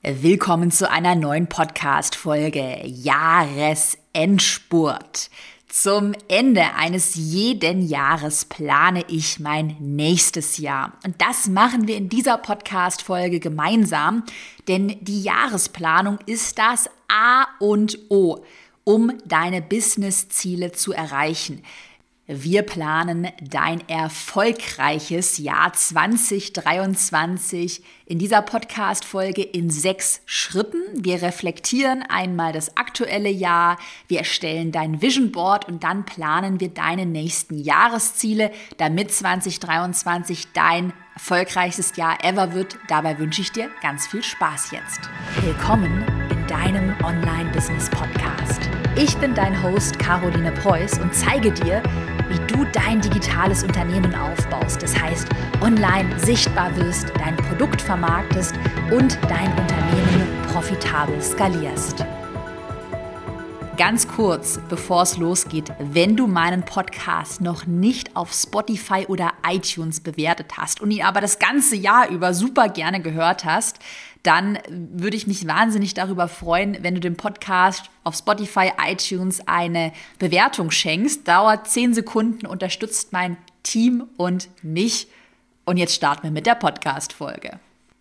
Willkommen 0.00 0.70
zu 0.70 0.88
einer 0.88 1.16
neuen 1.16 1.48
Podcast-Folge 1.48 2.86
Jahresendspurt. 2.86 5.28
Zum 5.66 6.14
Ende 6.28 6.62
eines 6.76 7.16
jeden 7.16 7.82
Jahres 7.82 8.44
plane 8.44 9.04
ich 9.08 9.40
mein 9.40 9.74
nächstes 9.80 10.58
Jahr. 10.58 10.92
Und 11.04 11.20
das 11.20 11.48
machen 11.48 11.88
wir 11.88 11.96
in 11.96 12.08
dieser 12.08 12.38
Podcast-Folge 12.38 13.40
gemeinsam, 13.40 14.22
denn 14.68 14.96
die 15.00 15.20
Jahresplanung 15.20 16.20
ist 16.26 16.60
das 16.60 16.88
A 17.08 17.48
und 17.58 17.98
O, 18.08 18.44
um 18.84 19.12
deine 19.26 19.60
Business-Ziele 19.60 20.70
zu 20.70 20.92
erreichen. 20.92 21.64
Wir 22.30 22.60
planen 22.60 23.28
dein 23.40 23.88
erfolgreiches 23.88 25.38
Jahr 25.38 25.72
2023 25.72 27.82
in 28.04 28.18
dieser 28.18 28.42
Podcast-Folge 28.42 29.40
in 29.40 29.70
sechs 29.70 30.20
Schritten. 30.26 30.82
Wir 30.92 31.22
reflektieren 31.22 32.02
einmal 32.02 32.52
das 32.52 32.76
aktuelle 32.76 33.30
Jahr, 33.30 33.78
wir 34.08 34.18
erstellen 34.18 34.72
dein 34.72 35.00
Vision 35.00 35.32
Board 35.32 35.68
und 35.68 35.84
dann 35.84 36.04
planen 36.04 36.60
wir 36.60 36.68
deine 36.68 37.06
nächsten 37.06 37.56
Jahresziele, 37.56 38.50
damit 38.76 39.10
2023 39.10 40.48
dein 40.52 40.92
erfolgreichstes 41.14 41.96
Jahr 41.96 42.22
ever 42.22 42.52
wird. 42.52 42.76
Dabei 42.88 43.18
wünsche 43.18 43.40
ich 43.40 43.52
dir 43.52 43.70
ganz 43.80 44.06
viel 44.06 44.22
Spaß 44.22 44.72
jetzt. 44.72 45.00
Willkommen 45.40 46.04
in 46.30 46.46
deinem 46.46 46.94
Online-Business-Podcast. 47.02 48.68
Ich 48.96 49.16
bin 49.16 49.34
dein 49.34 49.62
Host 49.62 49.98
Caroline 49.98 50.52
Preuß 50.52 50.98
und 50.98 51.14
zeige 51.14 51.52
dir, 51.52 51.82
wie 52.28 52.38
du 52.46 52.64
dein 52.72 53.00
digitales 53.00 53.62
Unternehmen 53.62 54.14
aufbaust. 54.14 54.82
Das 54.82 54.98
heißt, 55.00 55.28
online 55.60 56.08
sichtbar 56.18 56.74
wirst, 56.76 57.12
dein 57.18 57.36
Produkt 57.36 57.80
vermarktest 57.80 58.54
und 58.90 59.18
dein 59.28 59.50
Unternehmen 59.50 60.28
profitabel 60.52 61.20
skalierst. 61.20 62.04
Ganz 63.78 64.08
kurz, 64.08 64.58
bevor 64.68 65.02
es 65.02 65.18
losgeht, 65.18 65.72
wenn 65.78 66.16
du 66.16 66.26
meinen 66.26 66.64
Podcast 66.64 67.40
noch 67.40 67.64
nicht 67.64 68.16
auf 68.16 68.32
Spotify 68.32 69.06
oder 69.06 69.34
iTunes 69.48 70.00
bewertet 70.00 70.56
hast 70.56 70.80
und 70.80 70.90
ihn 70.90 71.04
aber 71.04 71.20
das 71.20 71.38
ganze 71.38 71.76
Jahr 71.76 72.08
über 72.08 72.34
super 72.34 72.68
gerne 72.70 73.00
gehört 73.00 73.44
hast, 73.44 73.78
dann 74.24 74.58
würde 74.68 75.16
ich 75.16 75.28
mich 75.28 75.46
wahnsinnig 75.46 75.94
darüber 75.94 76.26
freuen, 76.26 76.78
wenn 76.82 76.96
du 76.96 77.00
dem 77.00 77.16
Podcast 77.16 77.88
auf 78.02 78.16
Spotify, 78.16 78.72
iTunes 78.84 79.46
eine 79.46 79.92
Bewertung 80.18 80.72
schenkst. 80.72 81.28
Dauert 81.28 81.68
zehn 81.68 81.94
Sekunden, 81.94 82.46
unterstützt 82.46 83.12
mein 83.12 83.36
Team 83.62 84.08
und 84.16 84.48
mich. 84.60 85.06
Und 85.66 85.76
jetzt 85.76 85.94
starten 85.94 86.24
wir 86.24 86.32
mit 86.32 86.46
der 86.46 86.56
Podcast-Folge. 86.56 87.60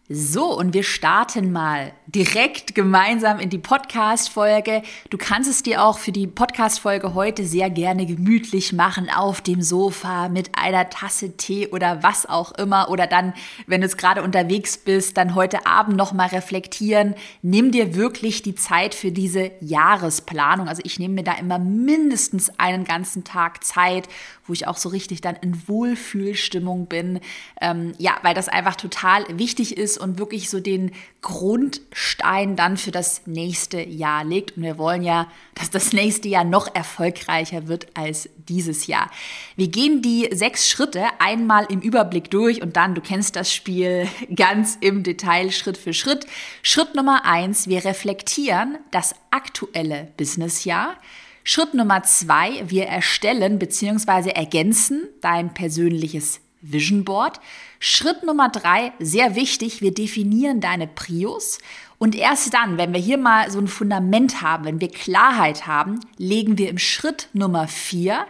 So, 0.10 0.58
und 0.58 0.74
wir 0.74 0.84
starten 0.84 1.52
mal 1.52 1.92
direkt 2.06 2.74
gemeinsam 2.74 3.42
in 3.42 3.50
die 3.50 3.58
Podcast-Folge. 3.58 4.82
Du 5.10 5.18
kannst 5.18 5.50
es 5.50 5.64
dir 5.64 5.84
auch 5.84 5.98
für 5.98 6.14
die 6.14 6.28
Podcast-Folge 6.28 7.14
heute 7.14 7.44
sehr 7.44 7.70
gerne 7.70 8.06
gemütlich 8.06 8.72
machen 8.72 9.10
auf 9.14 9.42
dem 9.42 9.62
Sofa 9.62 10.30
mit 10.30 10.58
einer 10.58 10.90
Tasse 10.90 11.36
Tee 11.36 11.68
oder 11.68 12.04
was 12.04 12.26
auch 12.26 12.54
immer. 12.54 12.90
Oder 12.90 13.06
dann, 13.06 13.34
wenn 13.66 13.82
du 13.82 13.88
jetzt 13.88 13.98
gerade 13.98 14.24
unterwegs 14.24 14.78
bist, 14.78 15.18
dann 15.18 15.36
heute 15.36 15.66
Abend 15.66 15.98
nochmal 15.98 16.30
reflektieren. 16.30 17.14
Nimm 17.42 17.74
dir 17.74 17.94
wirklich 17.94 18.42
die 18.42 18.56
Zeit 18.56 18.96
für 18.96 19.12
diese 19.12 19.52
Jahresplanung. 19.60 20.70
Also 20.70 20.82
ich 20.86 21.00
nehme 21.00 21.16
mir 21.16 21.24
da 21.24 21.34
immer 21.34 21.60
mindestens 21.60 22.58
einen 22.58 22.86
ganzen 22.86 23.26
Tag 23.26 23.62
Zeit, 23.66 24.08
wo 24.46 24.54
ich 24.54 24.68
auch 24.68 24.78
so 24.78 24.88
richtig 24.88 25.20
dann 25.20 25.36
in 25.36 25.68
Wohlfühlstimmung 25.68 26.86
bin. 26.86 27.20
Ähm, 27.60 27.92
ja, 27.98 28.16
weil 28.22 28.34
das 28.34 28.48
einfach 28.48 28.78
total 28.78 29.26
wichtig 29.38 29.76
ist 29.76 29.97
und 29.98 30.20
wirklich 30.20 30.50
so 30.50 30.60
den 30.60 30.92
Grundstein 31.22 32.56
dann 32.56 32.78
für 32.78 32.92
das 32.92 33.22
nächste 33.26 33.82
Jahr 33.82 34.24
legt. 34.24 34.58
Und 34.58 34.64
wir 34.64 34.78
wollen 34.78 35.04
ja, 35.04 35.28
dass 35.56 35.70
das 35.70 35.94
nächste 35.94 36.28
Jahr 36.28 36.44
noch 36.44 36.74
erfolgreicher 36.74 37.68
wird 37.68 37.88
als 37.96 38.30
dieses 38.48 38.88
Jahr. 38.88 39.10
Wir 39.56 39.68
gehen 39.68 40.02
die 40.02 40.30
sechs 40.32 40.70
Schritte 40.70 41.04
einmal 41.20 41.66
im 41.70 41.82
Überblick 41.82 42.32
durch 42.32 42.62
und 42.62 42.76
dann, 42.78 42.96
du 42.96 43.02
kennst 43.02 43.36
das 43.36 43.54
Spiel 43.54 44.08
ganz 44.36 44.78
im 44.80 45.04
Detail, 45.04 45.52
Schritt 45.52 45.78
für 45.78 45.94
Schritt. 45.94 46.26
Schritt 46.62 46.96
Nummer 46.96 47.26
eins, 47.26 47.68
wir 47.68 47.84
reflektieren 47.86 48.78
das 48.92 49.16
aktuelle 49.32 50.08
Businessjahr. 50.18 50.96
Schritt 51.44 51.74
Nummer 51.74 52.04
zwei, 52.04 52.62
wir 52.68 52.88
erstellen 52.88 53.58
bzw. 53.58 54.32
ergänzen 54.32 55.08
dein 55.22 55.54
persönliches 55.54 56.42
Vision 56.62 57.04
Board. 57.04 57.40
Schritt 57.80 58.24
Nummer 58.24 58.50
drei, 58.50 58.94
sehr 59.00 59.36
wichtig, 59.36 59.82
wir 59.82 59.94
definieren 59.94 60.62
deine 60.62 60.88
Prios. 60.88 61.60
Und 62.00 62.16
erst 62.16 62.54
dann, 62.54 62.78
wenn 62.78 62.94
wir 62.94 63.00
hier 63.00 63.18
mal 63.18 63.50
so 63.50 63.60
ein 63.60 63.68
Fundament 63.68 64.42
haben, 64.42 64.66
wenn 64.66 64.82
wir 64.82 64.90
Klarheit 64.90 65.66
haben, 65.66 66.00
legen 66.18 66.58
wir 66.58 66.70
im 66.70 66.78
Schritt 66.78 67.30
Nummer 67.34 67.68
vier 67.68 68.26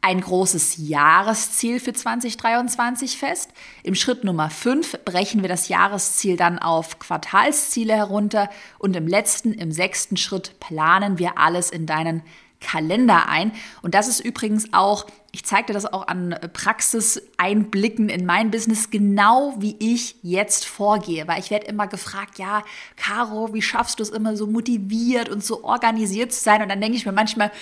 ein 0.00 0.20
großes 0.20 0.76
Jahresziel 0.88 1.80
für 1.80 1.92
2023 1.92 3.18
fest. 3.18 3.50
Im 3.82 3.94
Schritt 3.94 4.24
Nummer 4.24 4.48
fünf 4.48 4.96
brechen 5.04 5.42
wir 5.42 5.48
das 5.48 5.68
Jahresziel 5.68 6.36
dann 6.36 6.58
auf 6.58 6.98
Quartalsziele 6.98 7.94
herunter 7.94 8.48
und 8.78 8.94
im 8.94 9.08
letzten, 9.08 9.52
im 9.54 9.72
sechsten 9.72 10.16
Schritt 10.16 10.60
planen 10.60 11.18
wir 11.18 11.38
alles 11.38 11.70
in 11.70 11.86
deinen 11.86 12.22
Kalender 12.60 13.28
ein. 13.28 13.52
Und 13.82 13.94
das 13.94 14.08
ist 14.08 14.20
übrigens 14.20 14.72
auch, 14.72 15.06
ich 15.38 15.44
zeige 15.44 15.66
dir 15.66 15.74
das 15.74 15.86
auch 15.86 16.08
an 16.08 16.34
Praxiseinblicken 16.52 18.08
in 18.08 18.26
mein 18.26 18.50
Business, 18.50 18.90
genau 18.90 19.54
wie 19.58 19.76
ich 19.78 20.16
jetzt 20.24 20.66
vorgehe. 20.66 21.28
Weil 21.28 21.38
ich 21.38 21.52
werde 21.52 21.66
immer 21.66 21.86
gefragt, 21.86 22.40
ja, 22.40 22.64
Caro, 22.96 23.54
wie 23.54 23.62
schaffst 23.62 24.00
du 24.00 24.02
es 24.02 24.10
immer 24.10 24.36
so 24.36 24.48
motiviert 24.48 25.28
und 25.28 25.44
so 25.44 25.62
organisiert 25.62 26.32
zu 26.32 26.42
sein? 26.42 26.60
Und 26.60 26.68
dann 26.70 26.80
denke 26.80 26.96
ich 26.96 27.06
mir 27.06 27.12
manchmal, 27.12 27.52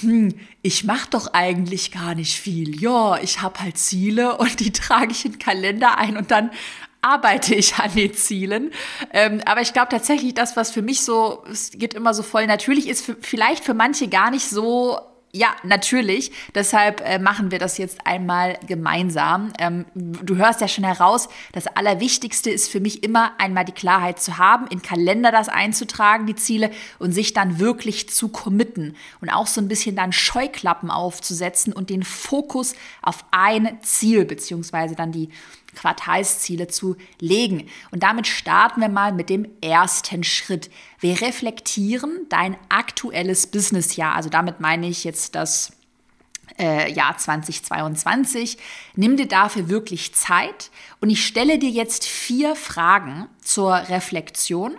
hm, 0.00 0.34
ich 0.60 0.84
mache 0.84 1.08
doch 1.08 1.32
eigentlich 1.32 1.92
gar 1.92 2.14
nicht 2.14 2.38
viel. 2.38 2.78
Ja, 2.78 3.16
ich 3.16 3.40
habe 3.40 3.58
halt 3.60 3.78
Ziele 3.78 4.36
und 4.36 4.60
die 4.60 4.72
trage 4.72 5.12
ich 5.12 5.24
in 5.24 5.32
den 5.32 5.38
Kalender 5.38 5.96
ein 5.96 6.18
und 6.18 6.30
dann 6.30 6.50
arbeite 7.00 7.54
ich 7.54 7.76
an 7.76 7.94
den 7.94 8.12
Zielen. 8.12 8.70
Ähm, 9.14 9.40
aber 9.46 9.62
ich 9.62 9.72
glaube 9.72 9.88
tatsächlich, 9.88 10.34
das, 10.34 10.58
was 10.58 10.70
für 10.70 10.82
mich 10.82 11.00
so, 11.00 11.42
es 11.50 11.70
geht 11.70 11.94
immer 11.94 12.12
so 12.12 12.22
voll 12.22 12.46
natürlich, 12.46 12.86
ist 12.86 13.06
für, 13.06 13.16
vielleicht 13.18 13.64
für 13.64 13.72
manche 13.72 14.08
gar 14.08 14.30
nicht 14.30 14.50
so 14.50 14.98
ja, 15.36 15.48
natürlich. 15.64 16.30
Deshalb 16.54 17.00
äh, 17.00 17.18
machen 17.18 17.50
wir 17.50 17.58
das 17.58 17.76
jetzt 17.76 18.06
einmal 18.06 18.56
gemeinsam. 18.68 19.52
Ähm, 19.58 19.84
du 19.94 20.36
hörst 20.36 20.60
ja 20.60 20.68
schon 20.68 20.84
heraus, 20.84 21.28
das 21.50 21.66
Allerwichtigste 21.66 22.50
ist 22.50 22.70
für 22.70 22.78
mich 22.78 23.02
immer 23.02 23.32
einmal 23.38 23.64
die 23.64 23.72
Klarheit 23.72 24.20
zu 24.20 24.38
haben, 24.38 24.68
in 24.68 24.80
Kalender 24.80 25.32
das 25.32 25.48
einzutragen, 25.48 26.26
die 26.26 26.36
Ziele, 26.36 26.70
und 27.00 27.10
sich 27.10 27.32
dann 27.32 27.58
wirklich 27.58 28.08
zu 28.10 28.28
committen 28.28 28.94
und 29.20 29.28
auch 29.28 29.48
so 29.48 29.60
ein 29.60 29.66
bisschen 29.66 29.96
dann 29.96 30.12
Scheuklappen 30.12 30.88
aufzusetzen 30.88 31.72
und 31.72 31.90
den 31.90 32.04
Fokus 32.04 32.76
auf 33.02 33.24
ein 33.32 33.78
Ziel 33.82 34.24
beziehungsweise 34.26 34.94
dann 34.94 35.10
die 35.10 35.30
Quartalsziele 35.74 36.68
zu 36.68 36.96
legen. 37.20 37.68
Und 37.90 38.02
damit 38.02 38.26
starten 38.26 38.80
wir 38.80 38.88
mal 38.88 39.12
mit 39.12 39.30
dem 39.30 39.46
ersten 39.60 40.24
Schritt. 40.24 40.70
Wir 41.00 41.20
reflektieren 41.20 42.26
dein 42.28 42.56
aktuelles 42.68 43.46
Businessjahr. 43.46 44.14
Also 44.14 44.30
damit 44.30 44.60
meine 44.60 44.88
ich 44.88 45.04
jetzt 45.04 45.34
das 45.34 45.72
äh, 46.58 46.92
Jahr 46.92 47.16
2022. 47.16 48.58
Nimm 48.96 49.16
dir 49.16 49.28
dafür 49.28 49.68
wirklich 49.68 50.14
Zeit 50.14 50.70
und 51.00 51.10
ich 51.10 51.24
stelle 51.24 51.58
dir 51.58 51.70
jetzt 51.70 52.06
vier 52.06 52.56
Fragen 52.56 53.28
zur 53.40 53.74
Reflexion 53.74 54.78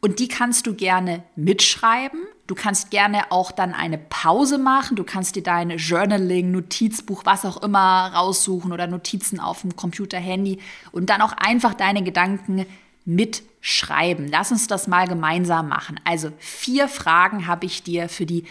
und 0.00 0.18
die 0.18 0.28
kannst 0.28 0.66
du 0.66 0.74
gerne 0.74 1.24
mitschreiben. 1.36 2.20
Du 2.46 2.54
kannst 2.54 2.90
gerne 2.90 3.32
auch 3.32 3.50
dann 3.50 3.74
eine 3.74 3.98
Pause 3.98 4.58
machen. 4.58 4.96
Du 4.96 5.04
kannst 5.04 5.34
dir 5.34 5.42
dein 5.42 5.70
Journaling, 5.70 6.52
Notizbuch, 6.52 7.24
was 7.24 7.44
auch 7.44 7.62
immer 7.62 8.12
raussuchen 8.14 8.72
oder 8.72 8.86
Notizen 8.86 9.40
auf 9.40 9.62
dem 9.62 9.74
Computer, 9.74 10.18
Handy 10.18 10.58
und 10.92 11.10
dann 11.10 11.22
auch 11.22 11.32
einfach 11.32 11.74
deine 11.74 12.04
Gedanken 12.04 12.66
mitschreiben. 13.04 14.28
Lass 14.28 14.52
uns 14.52 14.66
das 14.66 14.86
mal 14.86 15.08
gemeinsam 15.08 15.68
machen. 15.68 15.98
Also 16.04 16.30
vier 16.38 16.88
Fragen 16.88 17.46
habe 17.46 17.66
ich 17.66 17.82
dir 17.82 18.08
für 18.08 18.26
die 18.26 18.44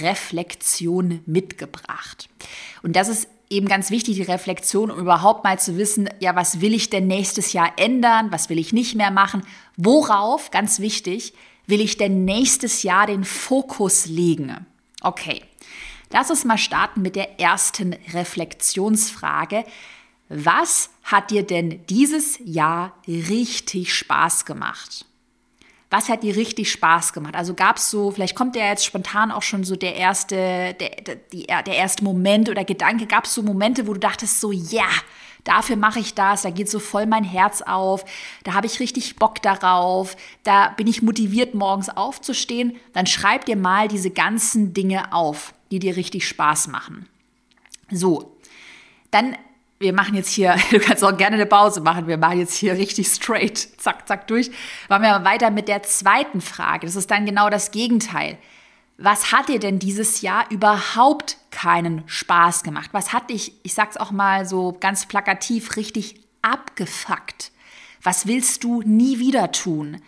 Reflexion 0.00 1.20
mitgebracht. 1.26 2.28
Und 2.82 2.96
das 2.96 3.08
ist 3.08 3.28
eben 3.50 3.68
ganz 3.68 3.90
wichtig, 3.90 4.16
die 4.16 4.22
Reflexion, 4.22 4.90
um 4.90 4.98
überhaupt 4.98 5.44
mal 5.44 5.58
zu 5.58 5.76
wissen, 5.76 6.08
ja, 6.20 6.34
was 6.34 6.60
will 6.60 6.72
ich 6.72 6.88
denn 6.88 7.06
nächstes 7.06 7.52
Jahr 7.52 7.72
ändern, 7.76 8.32
was 8.32 8.48
will 8.48 8.58
ich 8.58 8.72
nicht 8.72 8.94
mehr 8.94 9.10
machen, 9.10 9.42
worauf, 9.76 10.50
ganz 10.50 10.80
wichtig, 10.80 11.34
will 11.66 11.80
ich 11.80 11.96
denn 11.96 12.24
nächstes 12.24 12.82
Jahr 12.82 13.06
den 13.06 13.24
Fokus 13.24 14.06
legen. 14.06 14.66
Okay, 15.02 15.42
lass 16.10 16.30
uns 16.30 16.44
mal 16.44 16.58
starten 16.58 17.02
mit 17.02 17.16
der 17.16 17.40
ersten 17.40 17.94
Reflexionsfrage. 18.12 19.64
Was 20.28 20.90
hat 21.02 21.30
dir 21.30 21.42
denn 21.42 21.84
dieses 21.86 22.38
Jahr 22.44 22.96
richtig 23.06 23.94
Spaß 23.94 24.44
gemacht? 24.44 25.06
was 25.92 26.08
hat 26.08 26.22
dir 26.22 26.34
richtig 26.34 26.72
Spaß 26.72 27.12
gemacht? 27.12 27.36
Also 27.36 27.52
gab 27.52 27.76
es 27.76 27.90
so, 27.90 28.10
vielleicht 28.10 28.34
kommt 28.34 28.56
ja 28.56 28.64
jetzt 28.64 28.84
spontan 28.84 29.30
auch 29.30 29.42
schon 29.42 29.62
so 29.62 29.76
der 29.76 29.94
erste, 29.94 30.74
der, 30.74 31.18
der, 31.34 31.62
der 31.62 31.74
erste 31.74 32.02
Moment 32.02 32.48
oder 32.48 32.64
Gedanke, 32.64 33.06
gab 33.06 33.26
es 33.26 33.34
so 33.34 33.42
Momente, 33.42 33.86
wo 33.86 33.92
du 33.92 34.00
dachtest 34.00 34.40
so, 34.40 34.52
ja, 34.52 34.88
dafür 35.44 35.76
mache 35.76 35.98
ich 35.98 36.14
das, 36.14 36.42
da 36.42 36.50
geht 36.50 36.70
so 36.70 36.78
voll 36.78 37.06
mein 37.06 37.24
Herz 37.24 37.62
auf, 37.62 38.04
da 38.44 38.54
habe 38.54 38.66
ich 38.66 38.80
richtig 38.80 39.16
Bock 39.16 39.42
darauf, 39.42 40.16
da 40.44 40.68
bin 40.70 40.86
ich 40.86 41.02
motiviert, 41.02 41.54
morgens 41.54 41.88
aufzustehen, 41.88 42.76
dann 42.92 43.06
schreib 43.06 43.44
dir 43.44 43.56
mal 43.56 43.88
diese 43.88 44.10
ganzen 44.10 44.74
Dinge 44.74 45.12
auf, 45.12 45.54
die 45.70 45.78
dir 45.78 45.96
richtig 45.96 46.26
Spaß 46.28 46.68
machen. 46.68 47.08
So, 47.90 48.36
dann 49.10 49.36
wir 49.82 49.92
machen 49.92 50.14
jetzt 50.14 50.30
hier, 50.30 50.56
du 50.70 50.78
kannst 50.78 51.04
auch 51.04 51.16
gerne 51.16 51.36
eine 51.36 51.46
Pause 51.46 51.80
machen, 51.80 52.06
wir 52.06 52.16
machen 52.16 52.38
jetzt 52.38 52.54
hier 52.54 52.74
richtig 52.74 53.08
straight, 53.08 53.58
zack, 53.58 54.08
zack 54.08 54.26
durch. 54.28 54.50
Machen 54.88 55.02
wir 55.02 55.24
weiter 55.24 55.50
mit 55.50 55.68
der 55.68 55.82
zweiten 55.82 56.40
Frage. 56.40 56.86
Das 56.86 56.96
ist 56.96 57.10
dann 57.10 57.26
genau 57.26 57.50
das 57.50 57.70
Gegenteil. 57.72 58.38
Was 59.04 59.32
hat 59.32 59.48
dir 59.48 59.58
denn 59.58 59.80
dieses 59.80 60.20
Jahr 60.20 60.48
überhaupt 60.50 61.36
keinen 61.50 62.04
Spaß 62.06 62.62
gemacht? 62.62 62.90
Was 62.92 63.12
hat 63.12 63.30
dich, 63.30 63.52
ich 63.64 63.74
sag's 63.74 63.96
auch 63.96 64.12
mal 64.12 64.46
so 64.46 64.76
ganz 64.78 65.06
plakativ, 65.06 65.74
richtig 65.74 66.20
abgefuckt? 66.40 67.50
Was 68.00 68.28
willst 68.28 68.62
du 68.62 68.80
nie 68.82 69.18
wieder 69.18 69.50
tun? 69.50 70.00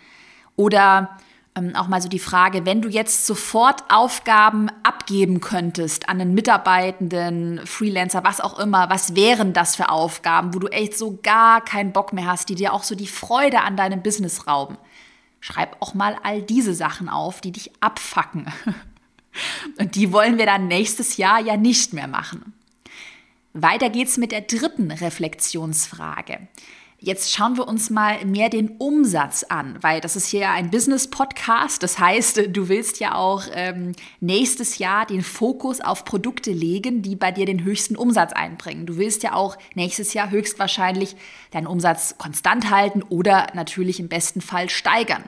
Oder 0.55 1.17
ähm, 1.57 1.75
auch 1.75 1.89
mal 1.89 2.01
so 2.01 2.07
die 2.07 2.19
Frage, 2.19 2.65
wenn 2.65 2.81
du 2.81 2.87
jetzt 2.87 3.25
sofort 3.25 3.83
Aufgaben 3.89 4.69
abgeben 4.83 5.41
könntest 5.41 6.07
an 6.07 6.21
einen 6.21 6.33
Mitarbeitenden, 6.33 7.67
Freelancer, 7.67 8.23
was 8.23 8.39
auch 8.39 8.57
immer, 8.59 8.89
was 8.89 9.13
wären 9.13 9.51
das 9.51 9.75
für 9.75 9.89
Aufgaben, 9.89 10.53
wo 10.53 10.59
du 10.59 10.67
echt 10.67 10.97
so 10.97 11.19
gar 11.21 11.59
keinen 11.59 11.91
Bock 11.91 12.13
mehr 12.13 12.27
hast, 12.27 12.47
die 12.47 12.55
dir 12.55 12.71
auch 12.71 12.83
so 12.83 12.95
die 12.95 13.07
Freude 13.07 13.59
an 13.59 13.75
deinem 13.75 14.01
Business 14.01 14.47
rauben? 14.47 14.77
Schreib 15.45 15.79
auch 15.79 15.93
mal 15.93 16.17
all 16.23 16.41
diese 16.41 16.73
Sachen 16.73 17.07
auf, 17.07 17.39
die 17.39 17.51
dich 17.51 17.69
abfacken. 17.79 18.51
Und 19.77 19.93
die 19.93 20.11
wollen 20.11 20.39
wir 20.39 20.47
dann 20.47 20.67
nächstes 20.67 21.17
Jahr 21.17 21.39
ja 21.39 21.55
nicht 21.55 21.93
mehr 21.93 22.07
machen. 22.07 22.55
Weiter 23.53 23.91
geht's 23.91 24.17
mit 24.17 24.31
der 24.31 24.41
dritten 24.41 24.89
Reflexionsfrage. 24.89 26.47
Jetzt 26.97 27.33
schauen 27.33 27.57
wir 27.57 27.67
uns 27.67 27.89
mal 27.89 28.23
mehr 28.25 28.49
den 28.49 28.77
Umsatz 28.77 29.43
an, 29.43 29.77
weil 29.81 29.99
das 29.99 30.15
ist 30.15 30.27
hier 30.27 30.39
ja 30.39 30.53
ein 30.53 30.71
Business-Podcast. 30.71 31.83
Das 31.83 31.99
heißt, 31.99 32.55
du 32.55 32.69
willst 32.69 33.01
ja 33.01 33.15
auch 33.15 33.43
ähm, 33.53 33.91
nächstes 34.21 34.77
Jahr 34.77 35.05
den 35.05 35.21
Fokus 35.21 35.81
auf 35.81 36.05
Produkte 36.05 36.51
legen, 36.51 37.01
die 37.01 37.17
bei 37.17 37.33
dir 37.33 37.45
den 37.45 37.65
höchsten 37.65 37.97
Umsatz 37.97 38.31
einbringen. 38.31 38.85
Du 38.85 38.97
willst 38.97 39.23
ja 39.23 39.33
auch 39.33 39.57
nächstes 39.75 40.13
Jahr 40.13 40.29
höchstwahrscheinlich 40.29 41.17
deinen 41.51 41.67
Umsatz 41.67 42.17
konstant 42.17 42.69
halten 42.71 43.03
oder 43.03 43.47
natürlich 43.53 43.99
im 43.99 44.07
besten 44.07 44.39
Fall 44.39 44.69
steigern. 44.69 45.23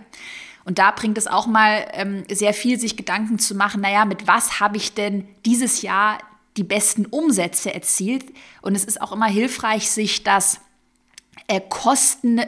Und 0.63 0.79
da 0.79 0.91
bringt 0.91 1.17
es 1.17 1.27
auch 1.27 1.47
mal 1.47 1.85
ähm, 1.91 2.23
sehr 2.31 2.53
viel, 2.53 2.79
sich 2.79 2.95
Gedanken 2.95 3.39
zu 3.39 3.55
machen, 3.55 3.81
naja, 3.81 4.05
mit 4.05 4.25
was 4.25 4.61
habe 4.61 4.77
ich 4.77 4.93
denn 4.93 5.27
dieses 5.45 5.81
Jahr 5.81 6.17
die 6.55 6.63
besten 6.63 7.05
Umsätze 7.05 7.73
erzielt? 7.73 8.25
Und 8.61 8.75
es 8.75 8.85
ist 8.85 9.01
auch 9.01 9.11
immer 9.11 9.27
hilfreich, 9.27 9.91
sich 9.91 10.23
das 10.23 10.61
äh, 11.47 11.61
Kosten, 11.61 12.41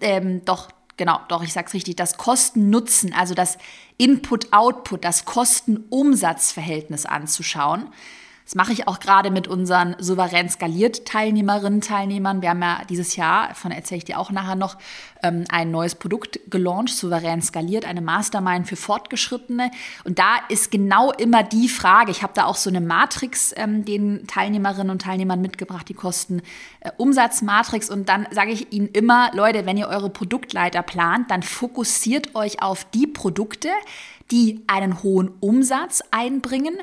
ähm, 0.00 0.44
doch, 0.44 0.68
genau, 0.96 1.20
doch, 1.28 1.42
ich 1.42 1.52
sag's 1.52 1.74
richtig, 1.74 1.96
das 1.96 2.16
Kosten-Nutzen, 2.16 3.12
also 3.14 3.34
das 3.34 3.58
Input-Output, 3.98 5.04
das 5.04 5.24
Kosten-Umsatz-Verhältnis 5.24 7.06
anzuschauen. 7.06 7.88
Das 8.52 8.56
mache 8.58 8.74
ich 8.74 8.86
auch 8.86 9.00
gerade 9.00 9.30
mit 9.30 9.48
unseren 9.48 9.96
souverän 9.98 10.50
skaliert 10.50 11.06
Teilnehmerinnen, 11.06 11.80
Teilnehmern. 11.80 12.42
Wir 12.42 12.50
haben 12.50 12.60
ja 12.60 12.82
dieses 12.86 13.16
Jahr, 13.16 13.48
davon 13.48 13.70
erzähle 13.70 13.96
ich 13.96 14.04
dir 14.04 14.18
auch 14.18 14.30
nachher 14.30 14.56
noch, 14.56 14.76
ähm, 15.22 15.44
ein 15.48 15.70
neues 15.70 15.94
Produkt 15.94 16.38
gelauncht, 16.50 16.90
souverän 16.94 17.40
skaliert, 17.40 17.86
eine 17.86 18.02
Mastermind 18.02 18.68
für 18.68 18.76
Fortgeschrittene. 18.76 19.70
Und 20.04 20.18
da 20.18 20.36
ist 20.50 20.70
genau 20.70 21.12
immer 21.12 21.42
die 21.42 21.66
Frage, 21.66 22.10
ich 22.10 22.22
habe 22.22 22.34
da 22.34 22.44
auch 22.44 22.56
so 22.56 22.68
eine 22.68 22.82
Matrix 22.82 23.54
ähm, 23.56 23.86
den 23.86 24.26
Teilnehmerinnen 24.26 24.90
und 24.90 25.00
Teilnehmern 25.00 25.40
mitgebracht, 25.40 25.88
die 25.88 25.94
Kosten 25.94 26.42
äh, 26.80 26.90
Umsatzmatrix. 26.98 27.88
Und 27.88 28.10
dann 28.10 28.26
sage 28.32 28.50
ich 28.50 28.70
ihnen 28.70 28.88
immer, 28.88 29.30
Leute, 29.32 29.64
wenn 29.64 29.78
ihr 29.78 29.88
eure 29.88 30.10
Produktleiter 30.10 30.82
plant, 30.82 31.30
dann 31.30 31.42
fokussiert 31.42 32.34
euch 32.34 32.60
auf 32.60 32.84
die 32.92 33.06
Produkte, 33.06 33.70
die 34.30 34.62
einen 34.66 35.02
hohen 35.02 35.30
Umsatz 35.40 36.02
einbringen 36.10 36.76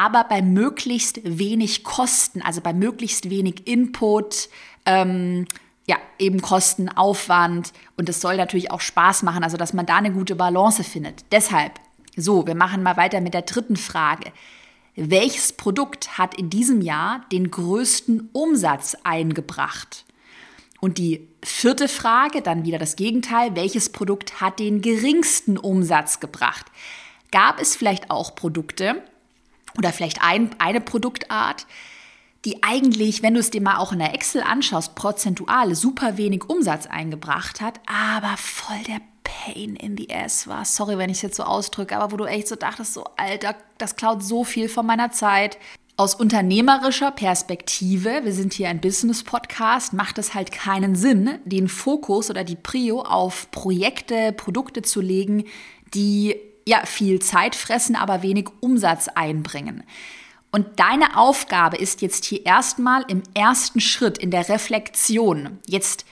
aber 0.00 0.24
bei 0.24 0.40
möglichst 0.40 1.20
wenig 1.24 1.84
Kosten, 1.84 2.40
also 2.40 2.62
bei 2.62 2.72
möglichst 2.72 3.28
wenig 3.28 3.66
Input, 3.66 4.48
ähm, 4.86 5.46
ja, 5.86 5.98
eben 6.18 6.40
Kosten, 6.40 6.88
Aufwand 6.88 7.74
und 7.98 8.08
es 8.08 8.22
soll 8.22 8.38
natürlich 8.38 8.70
auch 8.70 8.80
Spaß 8.80 9.24
machen, 9.24 9.44
also 9.44 9.58
dass 9.58 9.74
man 9.74 9.84
da 9.84 9.96
eine 9.96 10.10
gute 10.10 10.36
Balance 10.36 10.84
findet. 10.84 11.24
Deshalb, 11.32 11.78
so, 12.16 12.46
wir 12.46 12.54
machen 12.54 12.82
mal 12.82 12.96
weiter 12.96 13.20
mit 13.20 13.34
der 13.34 13.42
dritten 13.42 13.76
Frage. 13.76 14.32
Welches 14.96 15.52
Produkt 15.52 16.16
hat 16.16 16.34
in 16.34 16.48
diesem 16.48 16.80
Jahr 16.80 17.26
den 17.30 17.50
größten 17.50 18.30
Umsatz 18.32 18.96
eingebracht? 19.04 20.06
Und 20.80 20.96
die 20.96 21.28
vierte 21.44 21.88
Frage, 21.88 22.40
dann 22.40 22.64
wieder 22.64 22.78
das 22.78 22.96
Gegenteil, 22.96 23.54
welches 23.54 23.90
Produkt 23.90 24.40
hat 24.40 24.60
den 24.60 24.80
geringsten 24.80 25.58
Umsatz 25.58 26.20
gebracht? 26.20 26.64
Gab 27.30 27.60
es 27.60 27.76
vielleicht 27.76 28.10
auch 28.10 28.34
Produkte, 28.34 29.02
oder 29.78 29.92
vielleicht 29.92 30.22
ein, 30.22 30.50
eine 30.58 30.80
Produktart, 30.80 31.66
die 32.44 32.62
eigentlich, 32.62 33.22
wenn 33.22 33.34
du 33.34 33.40
es 33.40 33.50
dir 33.50 33.60
mal 33.60 33.76
auch 33.76 33.92
in 33.92 33.98
der 33.98 34.14
Excel 34.14 34.42
anschaust, 34.42 34.94
prozentual 34.94 35.74
super 35.74 36.16
wenig 36.16 36.48
Umsatz 36.48 36.86
eingebracht 36.86 37.60
hat, 37.60 37.80
aber 37.86 38.36
voll 38.36 38.82
der 38.86 39.00
Pain 39.24 39.76
in 39.76 39.96
the 39.96 40.12
ass 40.12 40.48
war. 40.48 40.64
Sorry, 40.64 40.98
wenn 40.98 41.10
ich 41.10 41.18
es 41.18 41.22
jetzt 41.22 41.36
so 41.36 41.42
ausdrücke, 41.42 41.96
aber 41.96 42.12
wo 42.12 42.16
du 42.16 42.24
echt 42.24 42.48
so 42.48 42.56
dachtest, 42.56 42.94
so 42.94 43.04
Alter, 43.16 43.54
das 43.78 43.96
klaut 43.96 44.22
so 44.22 44.44
viel 44.44 44.68
von 44.68 44.86
meiner 44.86 45.12
Zeit. 45.12 45.58
Aus 45.96 46.14
unternehmerischer 46.14 47.10
Perspektive, 47.10 48.24
wir 48.24 48.32
sind 48.32 48.54
hier 48.54 48.70
ein 48.70 48.80
Business-Podcast, 48.80 49.92
macht 49.92 50.16
es 50.16 50.32
halt 50.32 50.50
keinen 50.50 50.96
Sinn, 50.96 51.38
den 51.44 51.68
Fokus 51.68 52.30
oder 52.30 52.42
die 52.42 52.56
Prio 52.56 53.02
auf 53.02 53.50
Projekte, 53.50 54.32
Produkte 54.32 54.80
zu 54.80 55.02
legen, 55.02 55.44
die 55.92 56.36
ja 56.70 56.86
viel 56.86 57.20
Zeit 57.20 57.54
fressen, 57.54 57.96
aber 57.96 58.22
wenig 58.22 58.48
Umsatz 58.60 59.08
einbringen. 59.08 59.82
Und 60.52 60.80
deine 60.80 61.16
Aufgabe 61.16 61.76
ist 61.76 62.02
jetzt 62.02 62.24
hier 62.24 62.44
erstmal 62.46 63.04
im 63.08 63.22
ersten 63.34 63.80
Schritt 63.80 64.18
in 64.18 64.30
der 64.30 64.48
Reflexion, 64.48 65.58
jetzt 65.66 66.06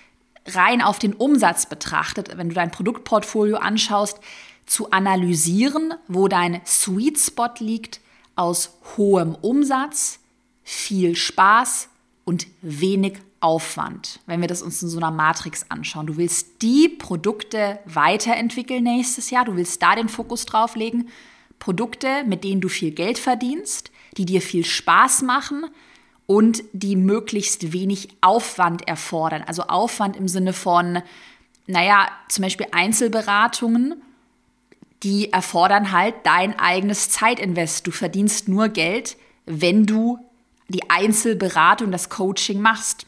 rein 0.46 0.82
auf 0.82 0.98
den 0.98 1.14
Umsatz 1.14 1.66
betrachtet, 1.66 2.36
wenn 2.36 2.48
du 2.48 2.54
dein 2.54 2.70
Produktportfolio 2.70 3.56
anschaust, 3.56 4.18
zu 4.66 4.90
analysieren, 4.90 5.94
wo 6.08 6.28
dein 6.28 6.60
Sweet 6.66 7.18
Spot 7.18 7.50
liegt 7.58 8.00
aus 8.36 8.78
hohem 8.96 9.34
Umsatz, 9.34 10.20
viel 10.62 11.16
Spaß 11.16 11.88
und 12.24 12.46
wenig 12.60 13.18
Aufwand, 13.40 14.20
wenn 14.26 14.40
wir 14.40 14.48
das 14.48 14.62
uns 14.62 14.82
in 14.82 14.88
so 14.88 14.98
einer 14.98 15.10
Matrix 15.10 15.66
anschauen. 15.70 16.06
Du 16.06 16.16
willst 16.16 16.62
die 16.62 16.88
Produkte 16.88 17.78
weiterentwickeln 17.84 18.82
nächstes 18.82 19.30
Jahr, 19.30 19.44
du 19.44 19.56
willst 19.56 19.82
da 19.82 19.94
den 19.94 20.08
Fokus 20.08 20.44
drauf 20.46 20.74
legen. 20.76 21.08
Produkte, 21.58 22.24
mit 22.24 22.44
denen 22.44 22.60
du 22.60 22.68
viel 22.68 22.92
Geld 22.92 23.18
verdienst, 23.18 23.90
die 24.16 24.24
dir 24.24 24.40
viel 24.40 24.64
Spaß 24.64 25.22
machen 25.22 25.66
und 26.26 26.62
die 26.72 26.94
möglichst 26.94 27.72
wenig 27.72 28.08
Aufwand 28.20 28.86
erfordern. 28.86 29.42
Also 29.46 29.62
Aufwand 29.62 30.16
im 30.16 30.28
Sinne 30.28 30.52
von, 30.52 31.02
naja, 31.66 32.08
zum 32.28 32.42
Beispiel 32.42 32.66
Einzelberatungen, 32.70 34.02
die 35.02 35.32
erfordern 35.32 35.92
halt 35.92 36.14
dein 36.24 36.58
eigenes 36.58 37.10
Zeitinvest. 37.10 37.86
Du 37.86 37.90
verdienst 37.90 38.48
nur 38.48 38.68
Geld, 38.68 39.16
wenn 39.46 39.86
du 39.86 40.18
die 40.68 40.90
Einzelberatung, 40.90 41.90
das 41.90 42.10
Coaching 42.10 42.60
machst. 42.60 43.06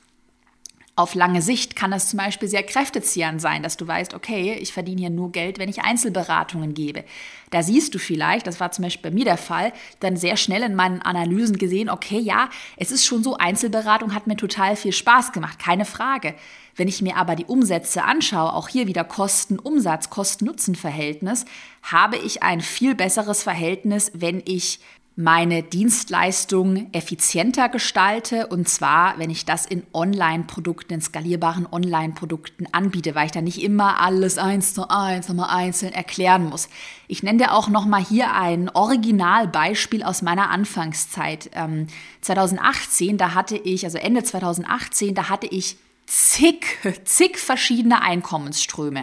Auf 1.00 1.14
lange 1.14 1.40
Sicht 1.40 1.76
kann 1.76 1.92
das 1.92 2.10
zum 2.10 2.18
Beispiel 2.18 2.46
sehr 2.46 2.62
kräftezehrend 2.62 3.40
sein, 3.40 3.62
dass 3.62 3.78
du 3.78 3.88
weißt, 3.88 4.12
okay, 4.12 4.58
ich 4.60 4.74
verdiene 4.74 5.00
hier 5.00 5.08
nur 5.08 5.32
Geld, 5.32 5.58
wenn 5.58 5.70
ich 5.70 5.80
Einzelberatungen 5.80 6.74
gebe. 6.74 7.04
Da 7.48 7.62
siehst 7.62 7.94
du 7.94 7.98
vielleicht, 7.98 8.46
das 8.46 8.60
war 8.60 8.70
zum 8.70 8.82
Beispiel 8.82 9.10
bei 9.10 9.14
mir 9.16 9.24
der 9.24 9.38
Fall, 9.38 9.72
dann 10.00 10.18
sehr 10.18 10.36
schnell 10.36 10.62
in 10.62 10.74
meinen 10.74 11.00
Analysen 11.00 11.56
gesehen, 11.56 11.88
okay, 11.88 12.18
ja, 12.18 12.50
es 12.76 12.90
ist 12.90 13.06
schon 13.06 13.22
so, 13.22 13.38
Einzelberatung 13.38 14.14
hat 14.14 14.26
mir 14.26 14.36
total 14.36 14.76
viel 14.76 14.92
Spaß 14.92 15.32
gemacht, 15.32 15.58
keine 15.58 15.86
Frage. 15.86 16.34
Wenn 16.76 16.86
ich 16.86 17.00
mir 17.00 17.16
aber 17.16 17.34
die 17.34 17.46
Umsätze 17.46 18.04
anschaue, 18.04 18.52
auch 18.52 18.68
hier 18.68 18.86
wieder 18.86 19.04
Kosten-Umsatz, 19.04 20.10
Kosten-Nutzen-Verhältnis, 20.10 21.46
habe 21.82 22.18
ich 22.18 22.42
ein 22.42 22.60
viel 22.60 22.94
besseres 22.94 23.42
Verhältnis, 23.42 24.12
wenn 24.14 24.42
ich 24.44 24.80
meine 25.20 25.62
Dienstleistung 25.62 26.88
effizienter 26.92 27.68
gestalte 27.68 28.46
und 28.46 28.68
zwar, 28.70 29.18
wenn 29.18 29.28
ich 29.28 29.44
das 29.44 29.66
in 29.66 29.82
Online-Produkten, 29.92 30.94
in 30.94 31.00
skalierbaren 31.02 31.68
Online-Produkten 31.70 32.66
anbiete, 32.72 33.14
weil 33.14 33.26
ich 33.26 33.32
da 33.32 33.42
nicht 33.42 33.62
immer 33.62 34.00
alles 34.00 34.38
eins 34.38 34.72
zu 34.72 34.88
eins 34.88 35.28
nochmal 35.28 35.50
einzeln 35.50 35.92
erklären 35.92 36.48
muss. 36.48 36.70
Ich 37.06 37.22
nenne 37.22 37.38
dir 37.38 37.52
auch 37.52 37.68
nochmal 37.68 38.02
hier 38.02 38.32
ein 38.32 38.70
Originalbeispiel 38.70 40.02
aus 40.04 40.22
meiner 40.22 40.48
Anfangszeit. 40.48 41.50
Ähm, 41.52 41.88
2018, 42.22 43.18
da 43.18 43.34
hatte 43.34 43.58
ich, 43.58 43.84
also 43.84 43.98
Ende 43.98 44.22
2018, 44.22 45.14
da 45.14 45.28
hatte 45.28 45.48
ich 45.48 45.76
zig, 46.06 46.64
zig 47.04 47.36
verschiedene 47.36 48.00
Einkommensströme. 48.00 49.02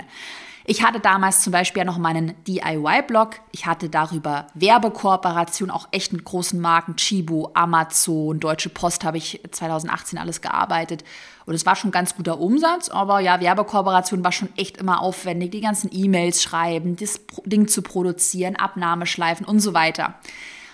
Ich 0.70 0.84
hatte 0.84 1.00
damals 1.00 1.44
zum 1.44 1.54
Beispiel 1.54 1.80
ja 1.80 1.86
noch 1.86 1.98
meinen 1.98 2.34
DIY-Blog. 2.44 3.40
Ich 3.54 3.66
hatte 3.66 3.88
darüber 3.88 4.48
Werbekooperation, 4.54 5.72
auch 5.72 5.88
echt 5.92 6.12
mit 6.12 6.26
großen 6.26 6.60
Marken, 6.60 6.98
Chibo, 6.98 7.52
Amazon, 7.54 8.42
Deutsche 8.42 8.68
Post 8.68 9.06
habe 9.06 9.18
ich 9.18 9.40
2018 9.50 10.20
alles 10.20 10.42
gearbeitet. 10.42 11.06
Und 11.46 11.56
es 11.56 11.66
war 11.66 11.78
schon 11.78 11.92
ganz 11.92 12.18
guter 12.18 12.42
Umsatz, 12.42 12.90
aber 12.90 13.22
ja, 13.22 13.40
Werbekooperation 13.40 14.26
war 14.26 14.34
schon 14.34 14.50
echt 14.58 14.76
immer 14.76 15.02
aufwendig. 15.02 15.52
Die 15.52 15.62
ganzen 15.62 15.90
E-Mails 15.90 16.44
schreiben, 16.44 16.98
das 16.98 17.22
Ding 17.46 17.70
zu 17.70 17.82
produzieren, 17.82 18.58
Abnahmeschleifen 18.58 19.46
und 19.46 19.62
so 19.62 19.74
weiter. 19.74 20.16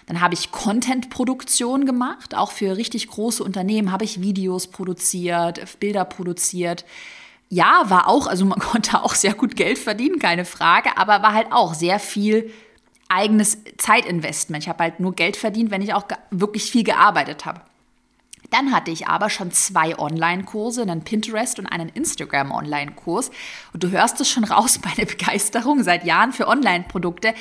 Dann 0.08 0.22
habe 0.22 0.34
ich 0.34 0.52
Content-Produktion 0.52 1.86
gemacht, 1.86 2.34
auch 2.34 2.52
für 2.52 2.78
richtig 2.78 3.10
große 3.10 3.44
Unternehmen 3.44 3.92
habe 3.92 4.06
ich 4.06 4.22
Videos 4.22 4.66
produziert, 4.66 5.80
Bilder 5.80 6.04
produziert 6.04 6.84
ja, 7.50 7.84
war 7.90 8.08
auch, 8.08 8.28
also 8.28 8.46
man 8.46 8.60
konnte 8.72 9.02
auch 9.04 9.16
sehr 9.16 9.34
gut 9.34 9.56
Geld 9.56 9.78
verdienen, 9.78 10.20
keine 10.20 10.46
Frage, 10.46 10.98
aber 10.98 11.22
war 11.22 11.34
halt 11.34 11.52
auch 11.52 11.74
sehr 11.74 12.00
viel 12.00 12.52
eigenes 13.10 13.58
Zeitinvestment. 13.78 14.64
Ich 14.64 14.70
habe 14.70 14.84
halt 14.84 15.00
nur 15.00 15.14
Geld 15.14 15.38
verdient, 15.38 15.72
wenn 15.72 15.82
ich 15.82 15.94
auch 15.94 16.06
wirklich 16.32 16.72
viel 16.72 16.84
gearbeitet 16.84 17.46
habe. 17.46 17.62
Dann 18.54 18.72
hatte 18.72 18.92
ich 18.92 19.08
aber 19.08 19.32
schon 19.32 19.52
zwei 19.52 19.98
Online-Kurse, 19.98 20.84
einen 20.84 21.04
Pinterest 21.04 21.58
und 21.58 21.66
einen 21.66 21.90
Instagram-Online-Kurs. 21.90 23.32
Und 23.74 23.84
du 23.84 23.90
hörst 23.90 24.22
es 24.22 24.30
schon 24.30 24.44
raus, 24.44 24.80
meine 24.86 25.08
Begeisterung 25.08 25.82
seit 25.84 26.06
Jahren 26.06 26.34
für 26.34 26.48
Online-Produkte. 26.48 27.34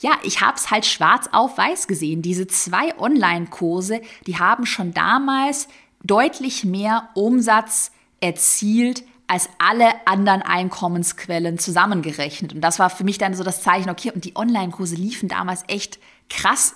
Ja, 0.00 0.12
ich 0.22 0.40
habe 0.40 0.56
es 0.56 0.70
halt 0.70 0.86
schwarz 0.86 1.28
auf 1.32 1.58
weiß 1.58 1.86
gesehen. 1.86 2.22
Diese 2.22 2.46
zwei 2.46 2.98
Online-Kurse, 2.98 4.00
die 4.26 4.38
haben 4.38 4.64
schon 4.64 4.94
damals 4.94 5.68
deutlich 6.02 6.64
mehr 6.64 7.10
Umsatz 7.14 7.90
erzielt 8.20 9.04
als 9.26 9.48
alle 9.58 9.90
anderen 10.06 10.42
Einkommensquellen 10.42 11.58
zusammengerechnet. 11.58 12.52
Und 12.52 12.60
das 12.60 12.78
war 12.78 12.90
für 12.90 13.04
mich 13.04 13.18
dann 13.18 13.34
so 13.34 13.42
das 13.42 13.62
Zeichen, 13.62 13.90
okay, 13.90 14.10
und 14.10 14.24
die 14.24 14.36
Online-Kurse 14.36 14.96
liefen 14.96 15.28
damals 15.28 15.64
echt 15.68 15.98
krass 16.28 16.74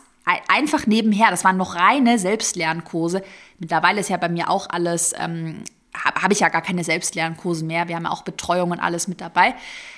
einfach 0.48 0.86
nebenher. 0.86 1.30
Das 1.30 1.44
waren 1.44 1.56
noch 1.56 1.74
reine 1.74 2.18
Selbstlernkurse. 2.18 3.22
Mittlerweile 3.58 4.00
ist 4.00 4.10
ja 4.10 4.16
bei 4.16 4.28
mir 4.28 4.50
auch 4.50 4.68
alles, 4.68 5.14
ähm, 5.18 5.64
habe 5.94 6.22
hab 6.22 6.32
ich 6.32 6.40
ja 6.40 6.48
gar 6.48 6.62
keine 6.62 6.84
Selbstlernkurse 6.84 7.64
mehr. 7.64 7.88
Wir 7.88 7.96
haben 7.96 8.04
ja 8.04 8.10
auch 8.10 8.22
Betreuung 8.22 8.70
und 8.70 8.80
alles 8.80 9.08
mit 9.08 9.20
dabei. 9.20 9.54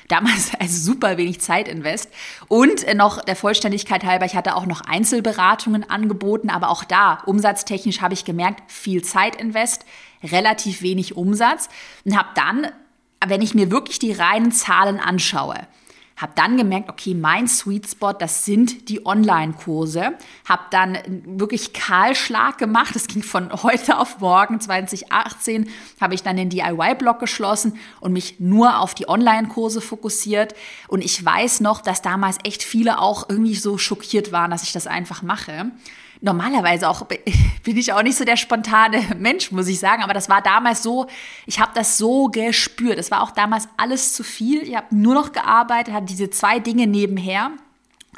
Damals 0.08 0.52
also 0.60 0.92
super 0.92 1.16
wenig 1.16 1.40
Zeit 1.40 1.68
invest. 1.68 2.10
Und 2.48 2.84
äh, 2.84 2.94
noch 2.94 3.22
der 3.24 3.36
Vollständigkeit 3.36 4.04
halber, 4.04 4.24
ich 4.24 4.36
hatte 4.36 4.54
auch 4.54 4.66
noch 4.66 4.82
Einzelberatungen 4.82 5.88
angeboten, 5.88 6.50
aber 6.50 6.70
auch 6.70 6.84
da, 6.84 7.22
umsatztechnisch 7.26 8.00
habe 8.00 8.14
ich 8.14 8.24
gemerkt, 8.24 8.70
viel 8.70 9.02
Zeit 9.02 9.34
invest 9.36 9.84
relativ 10.22 10.82
wenig 10.82 11.16
Umsatz 11.16 11.68
und 12.04 12.16
habe 12.16 12.30
dann, 12.34 12.68
wenn 13.26 13.42
ich 13.42 13.54
mir 13.54 13.70
wirklich 13.70 13.98
die 13.98 14.12
reinen 14.12 14.52
Zahlen 14.52 15.00
anschaue, 15.00 15.66
habe 16.20 16.32
dann 16.36 16.58
gemerkt, 16.58 16.90
okay, 16.90 17.14
mein 17.14 17.48
Sweet 17.48 17.88
Spot, 17.88 18.12
das 18.12 18.44
sind 18.44 18.90
die 18.90 19.06
Online-Kurse. 19.06 20.12
Habe 20.46 20.62
dann 20.70 20.98
wirklich 21.24 21.72
Kahlschlag 21.72 22.58
gemacht. 22.58 22.94
Das 22.94 23.06
ging 23.06 23.22
von 23.22 23.50
heute 23.62 23.98
auf 23.98 24.20
morgen 24.20 24.60
2018. 24.60 25.70
Habe 25.98 26.14
ich 26.14 26.22
dann 26.22 26.36
den 26.36 26.50
DIY-Blog 26.50 27.20
geschlossen 27.20 27.78
und 28.00 28.12
mich 28.12 28.38
nur 28.38 28.80
auf 28.80 28.94
die 28.94 29.08
Online-Kurse 29.08 29.80
fokussiert. 29.80 30.54
Und 30.88 31.02
ich 31.02 31.24
weiß 31.24 31.60
noch, 31.60 31.80
dass 31.80 32.02
damals 32.02 32.36
echt 32.44 32.62
viele 32.62 32.98
auch 32.98 33.30
irgendwie 33.30 33.54
so 33.54 33.78
schockiert 33.78 34.30
waren, 34.30 34.50
dass 34.50 34.62
ich 34.62 34.72
das 34.72 34.86
einfach 34.86 35.22
mache 35.22 35.70
normalerweise 36.20 36.88
auch 36.88 37.02
bin 37.64 37.76
ich 37.76 37.92
auch 37.92 38.02
nicht 38.02 38.16
so 38.16 38.24
der 38.24 38.36
spontane 38.36 39.02
Mensch, 39.18 39.50
muss 39.52 39.68
ich 39.68 39.78
sagen, 39.78 40.02
aber 40.02 40.14
das 40.14 40.28
war 40.28 40.42
damals 40.42 40.82
so, 40.82 41.06
ich 41.46 41.60
habe 41.60 41.72
das 41.74 41.98
so 41.98 42.26
gespürt. 42.26 42.98
Es 42.98 43.10
war 43.10 43.22
auch 43.22 43.30
damals 43.30 43.68
alles 43.76 44.14
zu 44.14 44.22
viel. 44.22 44.62
Ich 44.62 44.76
habe 44.76 44.94
nur 44.94 45.14
noch 45.14 45.32
gearbeitet, 45.32 45.94
hatte 45.94 46.06
diese 46.06 46.30
zwei 46.30 46.58
Dinge 46.58 46.86
nebenher 46.86 47.52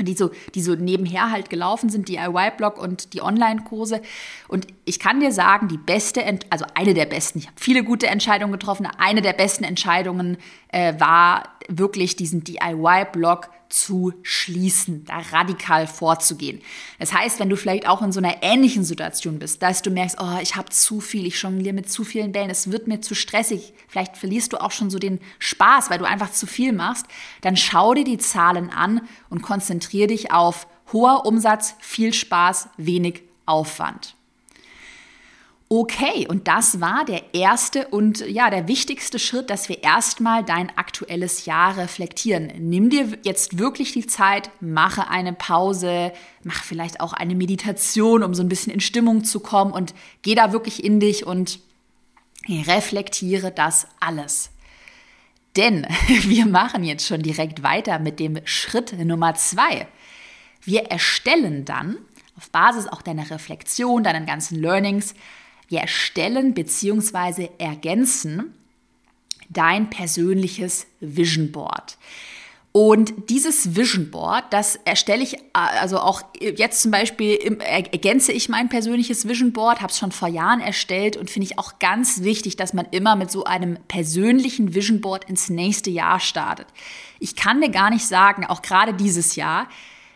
die 0.00 0.14
so, 0.14 0.30
die 0.54 0.62
so 0.62 0.75
nebenher 0.75 1.30
halt 1.30 1.50
gelaufen 1.50 1.90
sind, 1.90 2.09
DIY-Blog 2.09 2.78
und 2.78 3.12
die 3.12 3.21
Online-Kurse. 3.21 4.00
Und 4.49 4.66
ich 4.85 4.99
kann 4.99 5.21
dir 5.21 5.32
sagen, 5.32 5.68
die 5.68 5.78
beste, 5.78 6.25
also 6.50 6.64
eine 6.75 6.94
der 6.94 7.06
besten, 7.06 7.40
ich 7.40 7.47
habe 7.47 7.56
viele 7.61 7.85
gute 7.85 8.06
Entscheidungen 8.06 8.52
getroffen, 8.52 8.88
eine 8.99 9.21
der 9.21 9.35
besten 9.35 9.64
Entscheidungen 9.64 10.38
äh, 10.68 10.99
war 10.99 11.44
wirklich 11.68 12.16
diesen 12.16 12.42
DIY-Blog 12.42 13.50
zu 13.73 14.12
schließen, 14.23 15.05
da 15.05 15.19
radikal 15.19 15.87
vorzugehen. 15.87 16.61
Das 16.99 17.12
heißt, 17.12 17.41
wenn 17.41 17.49
du 17.49 17.57
vielleicht 17.57 17.88
auch 17.88 18.02
in 18.02 18.12
so 18.12 18.21
einer 18.21 18.43
ähnlichen 18.43 18.85
Situation 18.85 19.38
bist, 19.38 19.62
dass 19.62 19.83
du 19.83 19.91
merkst, 19.91 20.19
oh, 20.21 20.38
ich 20.43 20.57
habe 20.57 20.69
zu 20.69 21.00
viel, 21.00 21.26
ich 21.26 21.41
jongliere 21.41 21.75
mit 21.75 21.91
zu 21.91 22.05
vielen 22.05 22.33
Bällen, 22.33 22.50
es 22.50 22.71
wird 22.71 22.87
mir 22.87 23.00
zu 23.00 23.14
stressig, 23.14 23.73
vielleicht 23.88 24.17
verlierst 24.17 24.52
du 24.52 24.61
auch 24.61 24.71
schon 24.71 24.91
so 24.91 24.99
den 24.99 25.21
Spaß, 25.38 25.91
weil 25.91 25.99
du 25.99 26.05
einfach 26.05 26.33
zu 26.33 26.47
viel 26.47 26.73
machst, 26.73 27.07
dann 27.41 27.57
schau 27.57 27.95
dir 27.95 28.05
die 28.05 28.19
Zahlen 28.19 28.71
an 28.71 29.02
und 29.31 29.43
konzentriere 29.43 30.09
dich 30.09 30.33
auf 30.33 30.67
hoher 30.93 31.25
Umsatz, 31.25 31.75
viel 31.81 32.12
Spaß, 32.12 32.69
wenig 32.76 33.23
Aufwand. 33.47 34.17
Okay, 35.75 36.26
und 36.29 36.49
das 36.49 36.83
war 36.83 37.07
der 37.07 37.33
erste 37.33 37.88
und 37.88 38.21
ja, 38.29 38.50
der 38.50 38.69
wichtigste 38.69 39.19
Schritt, 39.19 39.49
dass 39.49 39.71
wir 39.71 39.83
erstmal 39.83 40.45
dein 40.45 40.69
aktuelles 40.76 41.47
Jahr 41.47 41.79
reflektieren. 41.79 42.52
Nimm 42.59 42.91
dir 42.91 43.17
jetzt 43.23 43.59
wirklich 43.59 43.93
die 43.93 44.07
Zeit, 44.07 44.50
mache 44.61 45.09
eine 45.09 45.33
Pause, 45.33 46.12
mach 46.45 46.62
vielleicht 46.62 47.00
auch 47.00 47.14
eine 47.14 47.35
Meditation, 47.35 48.23
um 48.23 48.35
so 48.35 48.43
ein 48.43 48.50
bisschen 48.50 48.71
in 48.71 48.81
Stimmung 48.81 49.25
zu 49.25 49.41
kommen 49.41 49.73
und 49.73 49.95
geh 50.21 50.35
da 50.35 50.52
wirklich 50.52 50.85
in 50.85 51.00
dich 51.00 51.26
und 51.26 51.59
reflektiere 52.47 53.50
das 53.50 53.87
alles. 53.99 54.50
Denn 55.57 55.87
wir 56.07 56.45
machen 56.45 56.85
jetzt 56.85 57.07
schon 57.07 57.23
direkt 57.23 57.62
weiter 57.62 57.99
mit 57.99 58.21
dem 58.21 58.41
Schritt 58.45 58.93
Nummer 59.02 59.37
zwei. 59.37 59.88
Wir 60.61 60.91
erstellen 60.91 61.64
dann 61.64 61.97
auf 62.37 62.50
Basis 62.50 62.88
auch 62.88 63.00
deiner 63.00 63.31
Reflexion, 63.31 64.05
deinen 64.05 64.26
ganzen 64.26 64.61
Learnings, 64.61 65.14
wir 65.73 65.81
erstellen 65.81 66.55
bzw. 66.55 67.49
ergänzen 67.59 68.55
dein 69.49 69.91
persönliches 69.91 70.87
Vision 71.00 71.50
Board. 71.50 71.99
Und 72.75 73.29
dieses 73.29 73.76
Vision 73.76 74.11
Board, 74.11 74.45
das 74.49 74.76
erstelle 74.76 75.23
ich, 75.23 75.37
also 75.52 75.99
auch 75.99 76.23
jetzt 76.41 76.81
zum 76.81 76.91
Beispiel 76.91 77.59
ergänze 77.61 78.33
ich 78.33 78.49
mein 78.49 78.71
persönliches 78.71 79.29
Vision 79.29 79.52
Board, 79.52 79.83
habe 79.83 79.91
es 79.93 79.99
schon 79.99 80.11
vor 80.11 80.29
Jahren 80.29 80.61
erstellt 80.61 81.19
und 81.19 81.31
finde 81.31 81.49
ich 81.49 81.59
auch 81.59 81.79
ganz 81.81 82.23
wichtig, 82.23 82.57
dass 82.57 82.73
man 82.73 82.87
immer 82.91 83.14
mit 83.14 83.31
so 83.31 83.45
einem 83.45 83.76
persönlichen 83.88 84.75
Vision 84.75 85.02
Board 85.02 85.29
ins 85.29 85.50
nächste 85.50 85.91
Jahr 85.91 86.19
startet. 86.19 86.67
Ich 87.19 87.37
kann 87.37 87.61
dir 87.61 87.71
gar 87.71 87.91
nicht 87.91 88.07
sagen, 88.07 88.47
auch 88.47 88.62
gerade 88.62 88.95
dieses 88.95 89.37
Jahr, 89.37 89.69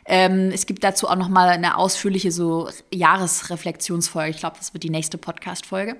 ähm, 0.09 0.51
es 0.53 0.67
gibt 0.67 0.85
dazu 0.85 1.09
auch 1.09 1.17
noch 1.17 1.29
mal 1.29 1.49
eine 1.49 1.77
ausführliche 1.77 2.31
so 2.31 2.69
Jahresreflexionsfolge. 2.93 4.31
Ich 4.31 4.39
glaube, 4.39 4.57
das 4.57 4.73
wird 4.73 4.85
die 4.85 4.91
nächste 4.91 5.19
Podcast-Folge. 5.19 5.97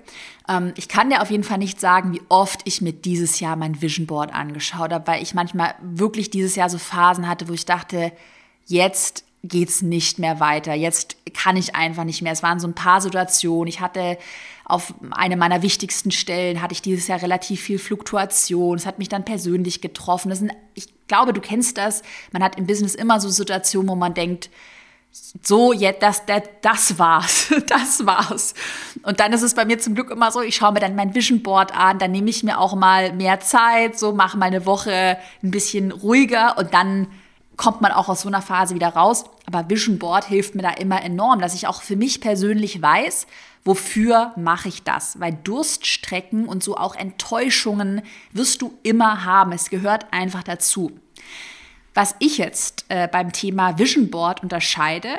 Ähm, 0.47 0.73
ich 0.77 0.87
kann 0.87 1.09
dir 1.09 1.21
auf 1.21 1.29
jeden 1.29 1.43
Fall 1.43 1.57
nicht 1.57 1.81
sagen, 1.81 2.13
wie 2.13 2.21
oft 2.29 2.61
ich 2.63 2.81
mir 2.81 2.93
dieses 2.93 3.41
Jahr 3.41 3.57
mein 3.57 3.81
Vision 3.81 4.07
Board 4.07 4.33
angeschaut 4.33 4.93
habe, 4.93 5.07
weil 5.07 5.21
ich 5.21 5.33
manchmal 5.33 5.75
wirklich 5.81 6.29
dieses 6.29 6.55
Jahr 6.55 6.69
so 6.69 6.77
Phasen 6.77 7.27
hatte, 7.27 7.49
wo 7.49 7.53
ich 7.53 7.65
dachte, 7.65 8.13
jetzt 8.65 9.25
geht's 9.43 9.81
nicht 9.81 10.19
mehr 10.19 10.39
weiter. 10.39 10.73
Jetzt 10.73 11.17
kann 11.33 11.57
ich 11.57 11.75
einfach 11.75 12.05
nicht 12.05 12.21
mehr. 12.21 12.31
Es 12.31 12.43
waren 12.43 12.59
so 12.59 12.67
ein 12.67 12.75
paar 12.75 13.01
Situationen. 13.01 13.67
Ich 13.67 13.81
hatte 13.81 14.17
auf 14.69 14.93
eine 15.11 15.37
meiner 15.37 15.61
wichtigsten 15.61 16.11
Stellen 16.11 16.61
hatte 16.61 16.73
ich 16.73 16.81
dieses 16.81 17.07
Jahr 17.07 17.21
relativ 17.21 17.61
viel 17.61 17.79
Fluktuation. 17.79 18.75
Es 18.75 18.85
hat 18.85 18.99
mich 18.99 19.07
dann 19.07 19.23
persönlich 19.23 19.79
getroffen. 19.79 20.29
Das 20.29 20.39
sind, 20.39 20.51
ich 20.73 20.87
glaube, 21.07 21.31
du 21.31 21.39
kennst 21.39 21.77
das. 21.77 22.01
Man 22.33 22.43
hat 22.43 22.57
im 22.57 22.67
Business 22.67 22.93
immer 22.93 23.21
so 23.21 23.29
Situationen, 23.29 23.87
wo 23.87 23.95
man 23.95 24.13
denkt, 24.13 24.49
so, 25.41 25.71
jetzt, 25.71 26.03
das, 26.03 26.25
das, 26.25 26.43
das 26.61 26.99
war's, 26.99 27.53
das 27.67 28.05
war's. 28.05 28.53
Und 29.03 29.21
dann 29.21 29.31
ist 29.31 29.41
es 29.41 29.55
bei 29.55 29.63
mir 29.63 29.79
zum 29.79 29.95
Glück 29.95 30.11
immer 30.11 30.31
so, 30.31 30.41
ich 30.41 30.57
schaue 30.57 30.73
mir 30.73 30.81
dann 30.81 30.95
mein 30.95 31.15
Vision 31.15 31.41
Board 31.41 31.73
an, 31.73 31.97
dann 31.97 32.11
nehme 32.11 32.29
ich 32.29 32.43
mir 32.43 32.59
auch 32.59 32.75
mal 32.75 33.13
mehr 33.13 33.39
Zeit, 33.39 33.97
so 33.97 34.11
mache 34.11 34.37
meine 34.37 34.65
Woche 34.65 35.17
ein 35.41 35.51
bisschen 35.51 35.91
ruhiger 35.93 36.57
und 36.57 36.73
dann 36.73 37.07
kommt 37.55 37.81
man 37.81 37.93
auch 37.93 38.09
aus 38.09 38.21
so 38.21 38.27
einer 38.27 38.41
Phase 38.41 38.75
wieder 38.75 38.89
raus. 38.89 39.23
Aber 39.45 39.69
Vision 39.69 39.97
Board 39.97 40.25
hilft 40.25 40.55
mir 40.55 40.61
da 40.61 40.71
immer 40.71 41.01
enorm, 41.01 41.39
dass 41.39 41.55
ich 41.55 41.67
auch 41.67 41.81
für 41.81 41.95
mich 41.95 42.19
persönlich 42.19 42.81
weiß, 42.81 43.27
wofür 43.67 44.31
mache 44.35 44.69
ich 44.69 44.83
das? 44.83 45.19
Weil 45.19 45.37
Durststrecken 45.43 46.47
und 46.47 46.63
so 46.63 46.77
auch 46.77 46.95
Enttäuschungen 46.95 48.01
wirst 48.31 48.61
du 48.61 48.73
immer 48.81 49.25
haben. 49.25 49.51
Es 49.51 49.69
gehört 49.69 50.07
einfach 50.11 50.41
dazu. 50.41 50.91
Was 51.93 52.15
ich 52.19 52.37
jetzt 52.37 52.85
äh, 52.89 53.07
beim 53.07 53.31
Thema 53.31 53.77
Vision 53.77 54.09
Board 54.09 54.41
unterscheide, 54.41 55.09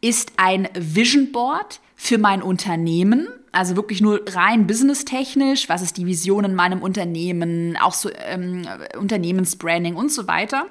ist 0.00 0.32
ein 0.36 0.68
Vision 0.74 1.30
Board 1.30 1.80
für 1.94 2.18
mein 2.18 2.42
Unternehmen, 2.42 3.28
also 3.52 3.76
wirklich 3.76 4.00
nur 4.00 4.22
rein 4.28 4.66
businesstechnisch, 4.66 5.68
was 5.68 5.82
ist 5.82 5.96
die 5.96 6.06
Vision 6.06 6.44
in 6.44 6.54
meinem 6.54 6.82
Unternehmen, 6.82 7.76
auch 7.76 7.92
so 7.92 8.10
ähm, 8.26 8.66
Unternehmensbranding 8.96 9.96
und 9.96 10.10
so 10.10 10.26
weiter 10.26 10.66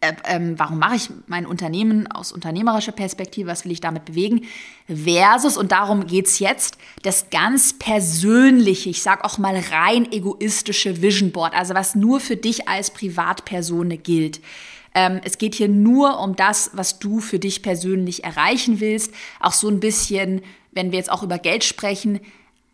äh, 0.00 0.12
ähm, 0.24 0.58
warum 0.58 0.78
mache 0.78 0.96
ich 0.96 1.10
mein 1.26 1.46
Unternehmen 1.46 2.06
aus 2.06 2.30
unternehmerischer 2.30 2.92
Perspektive, 2.92 3.48
was 3.48 3.64
will 3.64 3.72
ich 3.72 3.80
damit 3.80 4.04
bewegen, 4.04 4.42
versus, 4.86 5.56
und 5.56 5.72
darum 5.72 6.06
geht 6.06 6.26
es 6.26 6.38
jetzt, 6.38 6.76
das 7.02 7.30
ganz 7.30 7.78
persönliche, 7.78 8.90
ich 8.90 9.02
sage 9.02 9.24
auch 9.24 9.38
mal 9.38 9.56
rein 9.56 10.10
egoistische 10.12 11.00
Vision 11.00 11.32
Board, 11.32 11.54
also 11.54 11.74
was 11.74 11.94
nur 11.94 12.20
für 12.20 12.36
dich 12.36 12.68
als 12.68 12.90
Privatperson 12.90 14.02
gilt. 14.02 14.40
Ähm, 14.94 15.20
es 15.24 15.38
geht 15.38 15.54
hier 15.54 15.68
nur 15.68 16.20
um 16.20 16.36
das, 16.36 16.70
was 16.74 16.98
du 16.98 17.20
für 17.20 17.38
dich 17.38 17.62
persönlich 17.62 18.24
erreichen 18.24 18.80
willst. 18.80 19.12
Auch 19.40 19.52
so 19.52 19.68
ein 19.68 19.80
bisschen, 19.80 20.42
wenn 20.72 20.90
wir 20.90 20.98
jetzt 20.98 21.10
auch 21.10 21.22
über 21.22 21.38
Geld 21.38 21.64
sprechen, 21.64 22.20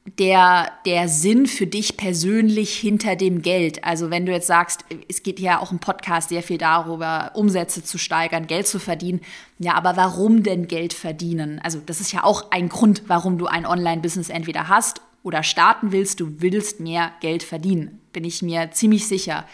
der, 0.04 0.72
der 0.84 1.08
Sinn 1.08 1.46
für 1.46 1.66
dich 1.66 1.96
persönlich 1.96 2.76
hinter 2.76 3.14
dem 3.14 3.40
Geld. 3.40 3.84
Also 3.84 4.10
wenn 4.10 4.26
du 4.26 4.32
jetzt 4.32 4.48
sagst, 4.48 4.84
es 5.08 5.22
geht 5.22 5.38
ja 5.38 5.60
auch 5.60 5.70
im 5.70 5.78
Podcast 5.78 6.30
sehr 6.30 6.42
viel 6.42 6.58
darüber, 6.58 7.30
Umsätze 7.34 7.84
zu 7.84 7.98
steigern, 7.98 8.48
Geld 8.48 8.66
zu 8.66 8.80
verdienen. 8.80 9.20
Ja, 9.58 9.74
aber 9.74 9.96
warum 9.96 10.42
denn 10.42 10.66
Geld 10.66 10.92
verdienen? 10.92 11.60
Also 11.62 11.80
das 11.84 12.00
ist 12.00 12.12
ja 12.12 12.24
auch 12.24 12.50
ein 12.50 12.68
Grund, 12.68 13.04
warum 13.06 13.38
du 13.38 13.46
ein 13.46 13.64
Online-Business 13.64 14.28
entweder 14.28 14.68
hast 14.68 15.02
oder 15.22 15.44
starten 15.44 15.92
willst. 15.92 16.18
Du 16.18 16.40
willst 16.40 16.80
mehr 16.80 17.12
Geld 17.20 17.44
verdienen, 17.44 18.00
bin 18.12 18.24
ich 18.24 18.42
mir 18.42 18.72
ziemlich 18.72 19.06
sicher. 19.06 19.46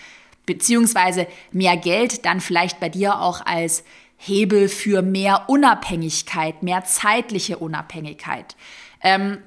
Beziehungsweise 0.47 1.27
mehr 1.53 1.77
Geld 1.77 2.25
dann 2.25 2.41
vielleicht 2.41 2.81
bei 2.81 2.89
dir 2.89 3.21
auch 3.21 3.45
als 3.45 3.85
Hebel 4.17 4.71
für 4.71 5.03
mehr 5.03 5.45
Unabhängigkeit, 5.49 6.63
mehr 6.63 6.85
zeitliche 6.85 7.59
Unabhängigkeit. 7.59 8.57
Ähm, 9.03 9.39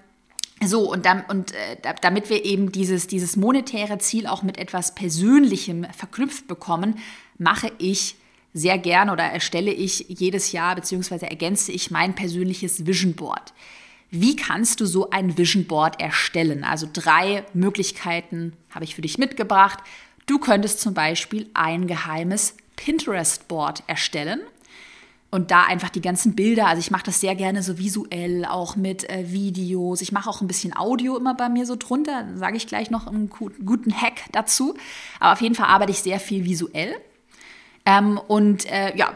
so, 0.64 0.92
und, 0.92 1.06
dann, 1.06 1.24
und 1.28 1.54
äh, 1.54 1.96
damit 2.02 2.30
wir 2.30 2.46
eben 2.46 2.72
dieses, 2.72 3.08
dieses 3.08 3.36
monetäre 3.36 3.98
Ziel 3.98 4.28
auch 4.28 4.44
mit 4.44 4.58
etwas 4.58 4.94
Persönlichem 4.94 5.86
verknüpft 5.92 6.48
bekommen, 6.48 7.00
mache 7.38 7.72
ich 7.80 8.16
sehr 8.54 8.78
gern 8.78 9.10
oder 9.10 9.24
erstelle 9.24 9.72
ich 9.72 10.06
jedes 10.10 10.52
Jahr 10.52 10.76
beziehungsweise 10.76 11.30
ergänze 11.30 11.72
ich 11.72 11.90
mein 11.90 12.16
persönliches 12.16 12.86
Vision 12.86 13.14
Board. 13.14 13.54
Wie 14.10 14.36
kannst 14.36 14.82
du 14.82 14.86
so 14.86 15.10
ein 15.10 15.38
Vision 15.38 15.66
Board 15.66 16.02
erstellen? 16.02 16.64
Also 16.66 16.88
drei 16.92 17.46
Möglichkeiten 17.54 18.54
habe 18.70 18.84
ich 18.84 18.94
für 18.94 19.02
dich 19.02 19.18
mitgebracht. 19.18 19.80
Du 20.26 20.38
könntest 20.38 20.82
zum 20.82 20.94
Beispiel 20.94 21.50
ein 21.54 21.88
geheimes 21.88 22.56
Pinterest 22.76 23.48
Board 23.48 23.84
erstellen 23.88 24.42
und 25.32 25.50
da 25.50 25.64
einfach 25.64 25.90
die 25.90 26.02
ganzen 26.02 26.36
Bilder, 26.36 26.68
also 26.68 26.82
ich 26.82 26.92
mache 26.92 27.06
das 27.06 27.22
sehr 27.22 27.36
gerne 27.36 27.64
so 27.64 27.78
visuell, 27.78 28.46
auch 28.46 28.76
mit 28.76 29.10
äh, 29.10 29.32
Videos. 29.32 30.02
Ich 30.02 30.12
mache 30.12 30.30
auch 30.30 30.42
ein 30.42 30.48
bisschen 30.48 30.76
Audio 30.76 31.18
immer 31.18 31.34
bei 31.34 31.48
mir 31.48 31.66
so 31.66 31.78
drunter, 31.78 32.28
sage 32.36 32.58
ich 32.58 32.68
gleich 32.68 32.92
noch 32.92 33.08
einen 33.08 33.30
guten 33.30 33.94
Hack 33.94 34.24
dazu. 34.34 34.76
Aber 35.22 35.32
auf 35.32 35.42
jeden 35.42 35.56
Fall 35.56 35.68
arbeite 35.68 35.92
ich 35.92 36.00
sehr 36.00 36.20
viel 36.20 36.44
visuell. 36.44 36.96
Ähm, 37.86 38.20
und 38.28 38.70
äh, 38.70 38.96
ja, 38.98 39.16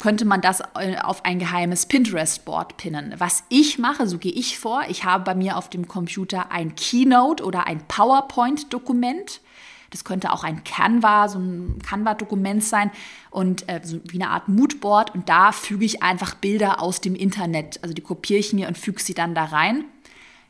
könnte 0.00 0.24
man 0.24 0.40
das 0.40 0.62
äh, 0.74 0.96
auf 0.98 1.24
ein 1.24 1.38
geheimes 1.38 1.86
Pinterest-Board 1.86 2.76
pinnen. 2.76 3.14
Was 3.18 3.44
ich 3.48 3.78
mache, 3.78 4.08
so 4.08 4.18
gehe 4.18 4.32
ich 4.32 4.58
vor, 4.58 4.82
ich 4.88 5.04
habe 5.04 5.24
bei 5.24 5.34
mir 5.36 5.56
auf 5.56 5.70
dem 5.70 5.86
Computer 5.86 6.50
ein 6.50 6.74
Keynote 6.74 7.44
oder 7.44 7.66
ein 7.68 7.86
PowerPoint-Dokument 7.86 9.40
das 9.90 10.04
könnte 10.04 10.32
auch 10.32 10.44
ein 10.44 10.62
Canva, 10.64 11.28
so 11.28 11.38
ein 11.38 11.80
Canva-Dokument 11.82 12.62
sein 12.62 12.90
und 13.30 13.68
äh, 13.68 13.80
so 13.82 14.00
wie 14.04 14.22
eine 14.22 14.30
Art 14.30 14.48
Moodboard. 14.48 15.14
Und 15.14 15.28
da 15.28 15.52
füge 15.52 15.84
ich 15.84 16.02
einfach 16.02 16.34
Bilder 16.34 16.80
aus 16.80 17.00
dem 17.00 17.14
Internet. 17.14 17.80
Also 17.82 17.92
die 17.92 18.02
kopiere 18.02 18.38
ich 18.38 18.52
mir 18.52 18.68
und 18.68 18.78
füge 18.78 19.02
sie 19.02 19.14
dann 19.14 19.34
da 19.34 19.44
rein. 19.44 19.84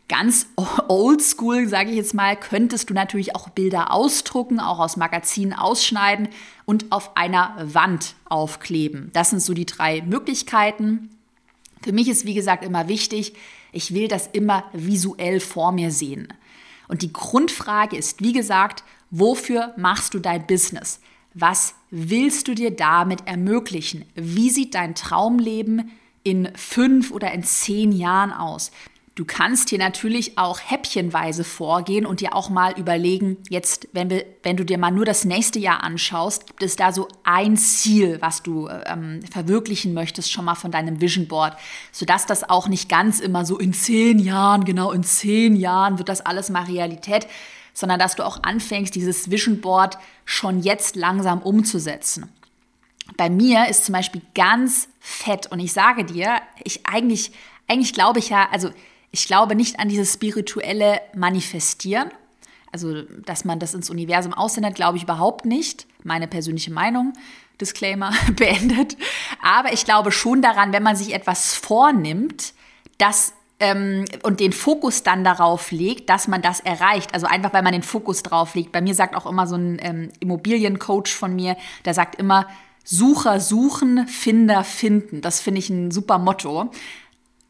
Ganz 0.09 0.47
oldschool, 0.89 1.69
sage 1.69 1.91
ich 1.91 1.97
jetzt 1.97 2.15
mal, 2.15 2.37
könntest 2.37 2.91
du 2.91 2.95
natürlich 2.95 3.35
auch 3.35 3.49
Bilder 3.49 3.93
ausdrucken, 3.93 4.61
auch 4.61 4.79
aus 4.79 4.99
Magazinen 4.99 5.55
ausschneiden 5.55 6.29
und 6.67 6.93
auf 6.93 7.17
einer 7.17 7.57
Wand 7.63 8.15
aufkleben. 8.27 9.11
Das 9.15 9.31
sind 9.31 9.41
so 9.41 9.55
die 9.55 9.67
drei 9.67 10.03
Möglichkeiten. 10.03 11.11
Für 11.83 11.93
mich 11.93 12.09
ist, 12.09 12.27
wie 12.27 12.35
gesagt, 12.35 12.63
immer 12.63 12.89
wichtig, 12.89 13.33
ich 13.73 13.95
will 13.95 14.09
das 14.09 14.27
immer 14.27 14.65
visuell 14.75 15.41
vor 15.41 15.73
mir 15.73 15.91
sehen. 15.91 16.29
Und 16.89 17.03
die 17.03 17.13
Grundfrage 17.13 17.97
ist, 17.97 18.21
wie 18.21 18.33
gesagt, 18.33 18.83
Wofür 19.11 19.75
machst 19.77 20.15
du 20.15 20.21
dein 20.21 20.47
Business? 20.47 21.01
Was 21.35 21.75
willst 21.91 22.49
du 22.49 22.55
dir 22.55 22.71
damit 22.71 23.27
ermöglichen? 23.27 24.05
Wie 24.15 24.51
sieht 24.51 24.75
dein 24.75 24.95
Traumleben 24.95 25.91
in 26.23 26.49
fünf 26.55 27.11
oder 27.11 27.33
in 27.33 27.43
zehn 27.43 27.93
Jahren 27.93 28.33
aus? 28.33 28.71
Du 29.17 29.25
kannst 29.25 29.69
hier 29.69 29.79
natürlich 29.79 30.39
auch 30.39 30.61
häppchenweise 30.65 31.45
vorgehen 31.45 32.07
und 32.07 32.21
dir 32.21 32.35
auch 32.35 32.49
mal 32.49 32.79
überlegen, 32.79 33.37
jetzt, 33.51 33.89
wenn, 33.93 34.09
wir, 34.09 34.25
wenn 34.45 34.57
du 34.57 34.65
dir 34.65 34.79
mal 34.79 34.93
nur 34.93 35.05
das 35.05 35.25
nächste 35.25 35.59
Jahr 35.59 35.83
anschaust, 35.83 36.47
gibt 36.47 36.63
es 36.63 36.77
da 36.77 36.93
so 36.93 37.09
ein 37.25 37.57
Ziel, 37.57 38.19
was 38.21 38.43
du 38.43 38.69
ähm, 38.69 39.21
verwirklichen 39.31 39.93
möchtest, 39.93 40.33
schon 40.33 40.45
mal 40.45 40.55
von 40.55 40.71
deinem 40.71 41.01
Vision 41.01 41.27
Board, 41.27 41.57
sodass 41.93 42.27
das 42.27 42.49
auch 42.49 42.69
nicht 42.69 42.89
ganz 42.89 43.19
immer 43.19 43.45
so 43.45 43.59
in 43.59 43.73
zehn 43.73 44.21
Jahren, 44.21 44.65
genau 44.65 44.93
in 44.93 45.03
zehn 45.03 45.57
Jahren 45.57 45.99
wird 45.99 46.09
das 46.09 46.25
alles 46.25 46.49
mal 46.49 46.65
Realität, 46.65 47.27
sondern 47.73 47.99
dass 47.99 48.17
du 48.17 48.25
auch 48.25 48.43
anfängst, 48.43 48.95
dieses 48.95 49.31
Vision 49.31 49.61
Board 49.61 49.99
schon 50.25 50.61
jetzt 50.61 50.97
langsam 50.97 51.43
umzusetzen. 51.43 52.31
Bei 53.17 53.29
mir 53.29 53.69
ist 53.69 53.85
zum 53.85 53.95
Beispiel 53.95 54.23
ganz 54.35 54.89
fett 55.01 55.47
und 55.51 55.59
ich 55.59 55.73
sage 55.73 56.05
dir, 56.05 56.41
ich 56.63 56.87
eigentlich, 56.87 57.33
eigentlich 57.67 57.93
glaube 57.93 58.19
ich 58.19 58.29
ja, 58.29 58.49
also 58.51 58.71
ich 59.11 59.27
glaube 59.27 59.57
nicht 59.57 59.81
an 59.81 59.89
dieses 59.89 60.15
spirituelle 60.15 61.01
Manifestieren. 61.15 62.11
Also, 62.73 63.03
dass 63.03 63.45
man 63.45 63.59
das 63.59 63.75
ins 63.75 63.91
Universum 63.91 64.33
aussendet, 64.33 64.77
glaube 64.77 64.97
ich 64.97 65.03
überhaupt 65.03 65.45
nicht. 65.45 65.87
Meine 66.05 66.29
persönliche 66.29 66.71
Meinung. 66.73 67.13
Disclaimer 67.61 68.13
beendet. 68.37 68.97
Aber 69.43 69.73
ich 69.73 69.85
glaube 69.85 70.13
schon 70.13 70.41
daran, 70.41 70.73
wenn 70.73 70.83
man 70.83 70.97
sich 70.97 71.13
etwas 71.13 71.55
vornimmt, 71.55 72.55
dass 72.99 73.33
ähm, 73.61 74.05
und 74.23 74.41
den 74.41 74.53
Fokus 74.53 75.03
dann 75.03 75.23
darauf 75.23 75.71
legt, 75.71 76.09
dass 76.09 76.27
man 76.27 76.43
das 76.43 76.61
erreicht. 76.61 77.15
Also 77.15 77.27
einfach, 77.27 77.53
weil 77.53 77.63
man 77.63 77.73
den 77.73 77.83
Fokus 77.83 78.23
drauf 78.23 78.55
legt. 78.55 78.73
Bei 78.73 78.81
mir 78.81 78.95
sagt 78.95 79.15
auch 79.15 79.27
immer 79.27 79.47
so 79.47 79.57
ein 79.57 79.79
ähm, 79.83 80.09
Immobiliencoach 80.19 81.09
von 81.09 81.37
mir, 81.37 81.57
der 81.85 81.95
sagt 81.95 82.17
immer, 82.17 82.47
Sucher 82.85 83.39
suchen, 83.39 84.09
Finder 84.09 84.65
finden. 84.65 85.21
Das 85.21 85.41
finde 85.41 85.61
ich 85.61 85.71
ein 85.71 85.91
super 85.91 86.19
Motto. 86.19 86.71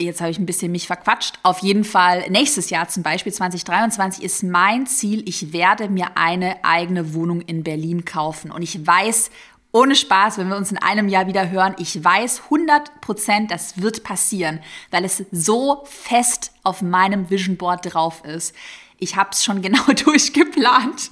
Jetzt 0.00 0.20
habe 0.20 0.30
ich 0.30 0.38
ein 0.38 0.46
bisschen 0.46 0.72
mich 0.72 0.86
verquatscht. 0.86 1.38
Auf 1.42 1.58
jeden 1.58 1.84
Fall, 1.84 2.28
nächstes 2.30 2.70
Jahr 2.70 2.88
zum 2.88 3.02
Beispiel 3.02 3.32
2023 3.32 4.24
ist 4.24 4.42
mein 4.42 4.86
Ziel, 4.86 5.22
ich 5.28 5.52
werde 5.52 5.88
mir 5.88 6.16
eine 6.16 6.64
eigene 6.64 7.14
Wohnung 7.14 7.42
in 7.42 7.62
Berlin 7.62 8.04
kaufen. 8.04 8.50
Und 8.50 8.62
ich 8.62 8.86
weiß 8.86 9.30
ohne 9.72 9.94
Spaß, 9.94 10.38
wenn 10.38 10.48
wir 10.48 10.56
uns 10.56 10.72
in 10.72 10.78
einem 10.78 11.08
Jahr 11.08 11.26
wieder 11.26 11.50
hören, 11.50 11.74
ich 11.78 12.02
weiß 12.02 12.42
100 12.44 13.00
Prozent, 13.00 13.50
das 13.50 13.80
wird 13.80 14.02
passieren, 14.02 14.60
weil 14.90 15.04
es 15.04 15.24
so 15.30 15.82
fest 15.84 16.52
auf 16.64 16.82
meinem 16.82 17.30
Vision 17.30 17.56
Board 17.56 17.92
drauf 17.92 18.24
ist. 18.24 18.54
Ich 19.02 19.16
habe 19.16 19.30
es 19.32 19.42
schon 19.42 19.62
genau 19.62 19.82
durchgeplant. 20.04 21.10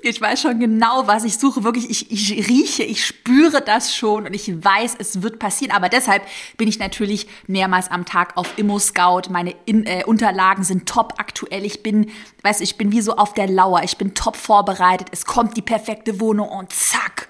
Ich 0.00 0.20
weiß 0.20 0.40
schon 0.40 0.60
genau, 0.60 1.06
was 1.06 1.24
ich 1.24 1.36
suche. 1.36 1.62
Wirklich, 1.62 1.90
ich, 1.90 2.10
ich 2.10 2.48
rieche, 2.48 2.84
ich 2.84 3.04
spüre 3.04 3.60
das 3.60 3.94
schon 3.94 4.26
und 4.26 4.32
ich 4.32 4.64
weiß, 4.64 4.96
es 4.98 5.20
wird 5.20 5.38
passieren. 5.38 5.76
Aber 5.76 5.90
deshalb 5.90 6.22
bin 6.56 6.68
ich 6.68 6.78
natürlich 6.78 7.26
mehrmals 7.46 7.90
am 7.90 8.06
Tag 8.06 8.36
auf 8.36 8.56
Immo 8.56 8.78
Scout. 8.78 9.22
Meine 9.28 9.54
In 9.66 9.84
äh, 9.84 10.04
Unterlagen 10.06 10.64
sind 10.64 10.88
top 10.88 11.14
aktuell. 11.18 11.66
Ich 11.66 11.82
bin, 11.82 12.10
weiß 12.42 12.62
ich 12.62 12.78
bin 12.78 12.92
wie 12.92 13.02
so 13.02 13.16
auf 13.16 13.34
der 13.34 13.48
Lauer. 13.48 13.82
Ich 13.82 13.98
bin 13.98 14.14
top 14.14 14.36
vorbereitet. 14.36 15.08
Es 15.10 15.26
kommt 15.26 15.56
die 15.58 15.62
perfekte 15.62 16.20
Wohnung 16.20 16.48
und 16.48 16.72
zack 16.72 17.28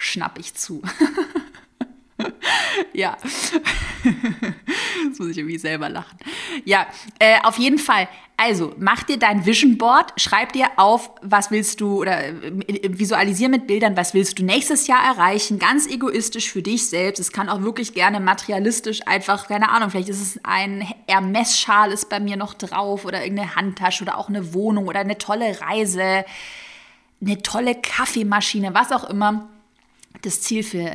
schnapp 0.00 0.38
ich 0.38 0.54
zu. 0.54 0.82
ja. 2.92 3.16
Jetzt 5.04 5.18
muss 5.18 5.28
ich 5.28 5.38
irgendwie 5.38 5.58
selber 5.58 5.88
lachen. 5.88 6.18
Ja, 6.64 6.86
äh, 7.18 7.38
auf 7.42 7.58
jeden 7.58 7.78
Fall. 7.78 8.08
Also, 8.36 8.74
mach 8.78 9.02
dir 9.02 9.18
dein 9.18 9.44
Vision 9.44 9.76
Board, 9.76 10.14
schreib 10.16 10.54
dir 10.54 10.66
auf, 10.76 11.10
was 11.20 11.50
willst 11.50 11.82
du 11.82 12.00
oder 12.00 12.26
äh, 12.26 12.32
visualisier 12.98 13.50
mit 13.50 13.66
Bildern, 13.66 13.98
was 13.98 14.14
willst 14.14 14.38
du 14.38 14.44
nächstes 14.44 14.86
Jahr 14.86 15.04
erreichen, 15.04 15.58
ganz 15.58 15.86
egoistisch 15.86 16.50
für 16.50 16.62
dich 16.62 16.88
selbst. 16.88 17.20
Es 17.20 17.32
kann 17.32 17.50
auch 17.50 17.60
wirklich 17.60 17.92
gerne 17.92 18.18
materialistisch 18.18 19.06
einfach, 19.06 19.48
keine 19.48 19.68
Ahnung, 19.68 19.90
vielleicht 19.90 20.08
ist 20.08 20.22
es 20.22 20.40
ein 20.42 20.88
Hermes-Schal 21.06 21.92
ist 21.92 22.08
bei 22.08 22.18
mir 22.18 22.38
noch 22.38 22.54
drauf 22.54 23.04
oder 23.04 23.22
irgendeine 23.22 23.56
Handtasche 23.56 24.04
oder 24.04 24.16
auch 24.16 24.30
eine 24.30 24.54
Wohnung 24.54 24.88
oder 24.88 25.00
eine 25.00 25.18
tolle 25.18 25.60
Reise, 25.60 26.24
eine 27.20 27.42
tolle 27.42 27.74
Kaffeemaschine, 27.74 28.72
was 28.72 28.90
auch 28.90 29.04
immer 29.04 29.50
das 30.22 30.40
Ziel 30.40 30.62
für, 30.62 30.90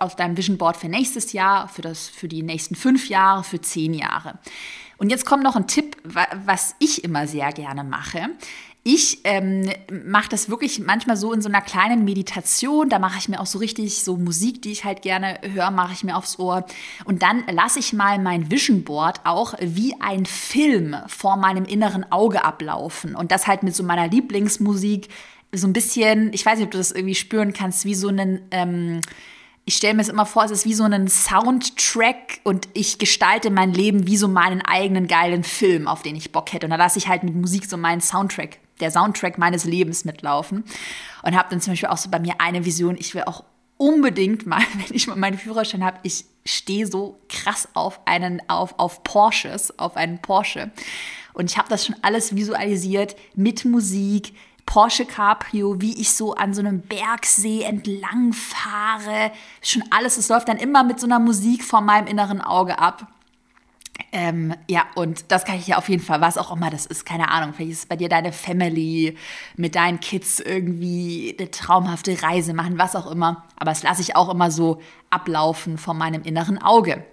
auf 0.00 0.16
deinem 0.16 0.36
Vision 0.36 0.58
Board 0.58 0.76
für 0.76 0.88
nächstes 0.88 1.32
Jahr, 1.32 1.68
für, 1.68 1.82
das, 1.82 2.08
für 2.08 2.28
die 2.28 2.42
nächsten 2.42 2.74
fünf 2.74 3.08
Jahre, 3.08 3.44
für 3.44 3.60
zehn 3.60 3.94
Jahre. 3.94 4.38
Und 4.98 5.10
jetzt 5.10 5.26
kommt 5.26 5.42
noch 5.42 5.56
ein 5.56 5.66
Tipp, 5.66 5.96
was 6.04 6.74
ich 6.78 7.04
immer 7.04 7.26
sehr 7.26 7.52
gerne 7.52 7.84
mache. 7.84 8.30
Ich 8.88 9.22
ähm, 9.24 9.68
mache 10.04 10.28
das 10.28 10.48
wirklich 10.48 10.78
manchmal 10.78 11.16
so 11.16 11.32
in 11.32 11.42
so 11.42 11.48
einer 11.48 11.60
kleinen 11.60 12.04
Meditation. 12.04 12.88
Da 12.88 13.00
mache 13.00 13.18
ich 13.18 13.28
mir 13.28 13.40
auch 13.40 13.46
so 13.46 13.58
richtig 13.58 14.04
so 14.04 14.16
Musik, 14.16 14.62
die 14.62 14.70
ich 14.70 14.84
halt 14.84 15.02
gerne 15.02 15.40
höre, 15.42 15.72
mache 15.72 15.92
ich 15.92 16.04
mir 16.04 16.16
aufs 16.16 16.38
Ohr. 16.38 16.64
Und 17.04 17.20
dann 17.20 17.42
lasse 17.50 17.80
ich 17.80 17.92
mal 17.92 18.20
mein 18.20 18.48
Vision 18.48 18.84
Board 18.84 19.22
auch 19.24 19.54
wie 19.60 20.00
ein 20.00 20.24
Film 20.24 20.94
vor 21.08 21.36
meinem 21.36 21.64
inneren 21.64 22.10
Auge 22.12 22.44
ablaufen. 22.44 23.16
Und 23.16 23.32
das 23.32 23.48
halt 23.48 23.64
mit 23.64 23.74
so 23.74 23.82
meiner 23.82 24.06
Lieblingsmusik 24.06 25.08
so 25.52 25.66
ein 25.66 25.72
bisschen, 25.72 26.32
ich 26.32 26.44
weiß 26.44 26.58
nicht, 26.58 26.66
ob 26.66 26.72
du 26.72 26.78
das 26.78 26.92
irgendwie 26.92 27.14
spüren 27.14 27.52
kannst, 27.52 27.84
wie 27.84 27.94
so 27.94 28.08
einen, 28.08 28.40
ähm, 28.50 29.00
ich 29.64 29.76
stelle 29.76 29.94
mir 29.94 30.02
es 30.02 30.08
immer 30.08 30.26
vor, 30.26 30.44
es 30.44 30.52
ist 30.52 30.64
wie 30.64 30.74
so 30.74 30.84
ein 30.84 31.08
Soundtrack 31.08 32.40
und 32.44 32.68
ich 32.72 32.98
gestalte 32.98 33.50
mein 33.50 33.72
Leben 33.72 34.06
wie 34.06 34.16
so 34.16 34.28
meinen 34.28 34.62
eigenen 34.62 35.08
geilen 35.08 35.42
Film, 35.42 35.88
auf 35.88 36.02
den 36.02 36.14
ich 36.14 36.30
Bock 36.30 36.52
hätte. 36.52 36.66
Und 36.66 36.70
da 36.70 36.76
lasse 36.76 36.98
ich 36.98 37.08
halt 37.08 37.24
mit 37.24 37.34
Musik 37.34 37.66
so 37.66 37.76
meinen 37.76 38.00
Soundtrack, 38.00 38.58
der 38.80 38.92
Soundtrack 38.92 39.38
meines 39.38 39.64
Lebens 39.64 40.04
mitlaufen. 40.04 40.64
Und 41.22 41.36
habe 41.36 41.48
dann 41.50 41.60
zum 41.60 41.72
Beispiel 41.72 41.88
auch 41.88 41.96
so 41.96 42.10
bei 42.10 42.20
mir 42.20 42.34
eine 42.38 42.64
Vision, 42.64 42.96
ich 42.96 43.14
will 43.14 43.24
auch 43.24 43.42
unbedingt 43.76 44.46
mal, 44.46 44.62
wenn 44.74 44.94
ich 44.94 45.08
mal 45.08 45.16
meinen 45.16 45.38
Führerschein 45.38 45.84
habe, 45.84 45.98
ich 46.04 46.26
stehe 46.44 46.86
so 46.86 47.18
krass 47.28 47.68
auf 47.74 48.00
einen, 48.06 48.40
auf, 48.48 48.78
auf 48.78 49.02
Porsches, 49.02 49.76
auf 49.78 49.96
einen 49.96 50.22
Porsche. 50.22 50.70
Und 51.34 51.50
ich 51.50 51.58
habe 51.58 51.68
das 51.68 51.84
schon 51.84 51.96
alles 52.02 52.34
visualisiert 52.34 53.16
mit 53.34 53.64
Musik, 53.64 54.32
Porsche 54.66 55.06
Cabrio, 55.06 55.80
wie 55.80 55.98
ich 55.98 56.12
so 56.12 56.34
an 56.34 56.52
so 56.52 56.60
einem 56.60 56.80
Bergsee 56.80 57.62
entlang 57.62 58.32
fahre. 58.32 59.32
Schon 59.62 59.84
alles, 59.90 60.18
es 60.18 60.28
läuft 60.28 60.48
dann 60.48 60.58
immer 60.58 60.84
mit 60.84 61.00
so 61.00 61.06
einer 61.06 61.20
Musik 61.20 61.64
vor 61.64 61.80
meinem 61.80 62.06
inneren 62.06 62.40
Auge 62.42 62.78
ab. 62.78 63.06
Ähm, 64.12 64.54
ja, 64.68 64.84
und 64.94 65.30
das 65.30 65.44
kann 65.44 65.56
ich 65.56 65.68
ja 65.68 65.78
auf 65.78 65.88
jeden 65.88 66.02
Fall, 66.02 66.20
was 66.20 66.36
auch 66.36 66.54
immer 66.54 66.68
das 66.68 66.84
ist, 66.86 67.06
keine 67.06 67.30
Ahnung. 67.30 67.54
Vielleicht 67.54 67.72
ist 67.72 67.78
es 67.80 67.86
bei 67.86 67.96
dir 67.96 68.08
deine 68.08 68.32
Family, 68.32 69.16
mit 69.56 69.74
deinen 69.74 70.00
Kids 70.00 70.40
irgendwie 70.40 71.34
eine 71.38 71.50
traumhafte 71.50 72.22
Reise 72.22 72.52
machen, 72.52 72.78
was 72.78 72.96
auch 72.96 73.10
immer. 73.10 73.44
Aber 73.56 73.70
das 73.70 73.82
lasse 73.82 74.02
ich 74.02 74.16
auch 74.16 74.28
immer 74.28 74.50
so 74.50 74.82
ablaufen 75.10 75.78
vor 75.78 75.94
meinem 75.94 76.22
inneren 76.22 76.58
Auge. 76.58 77.04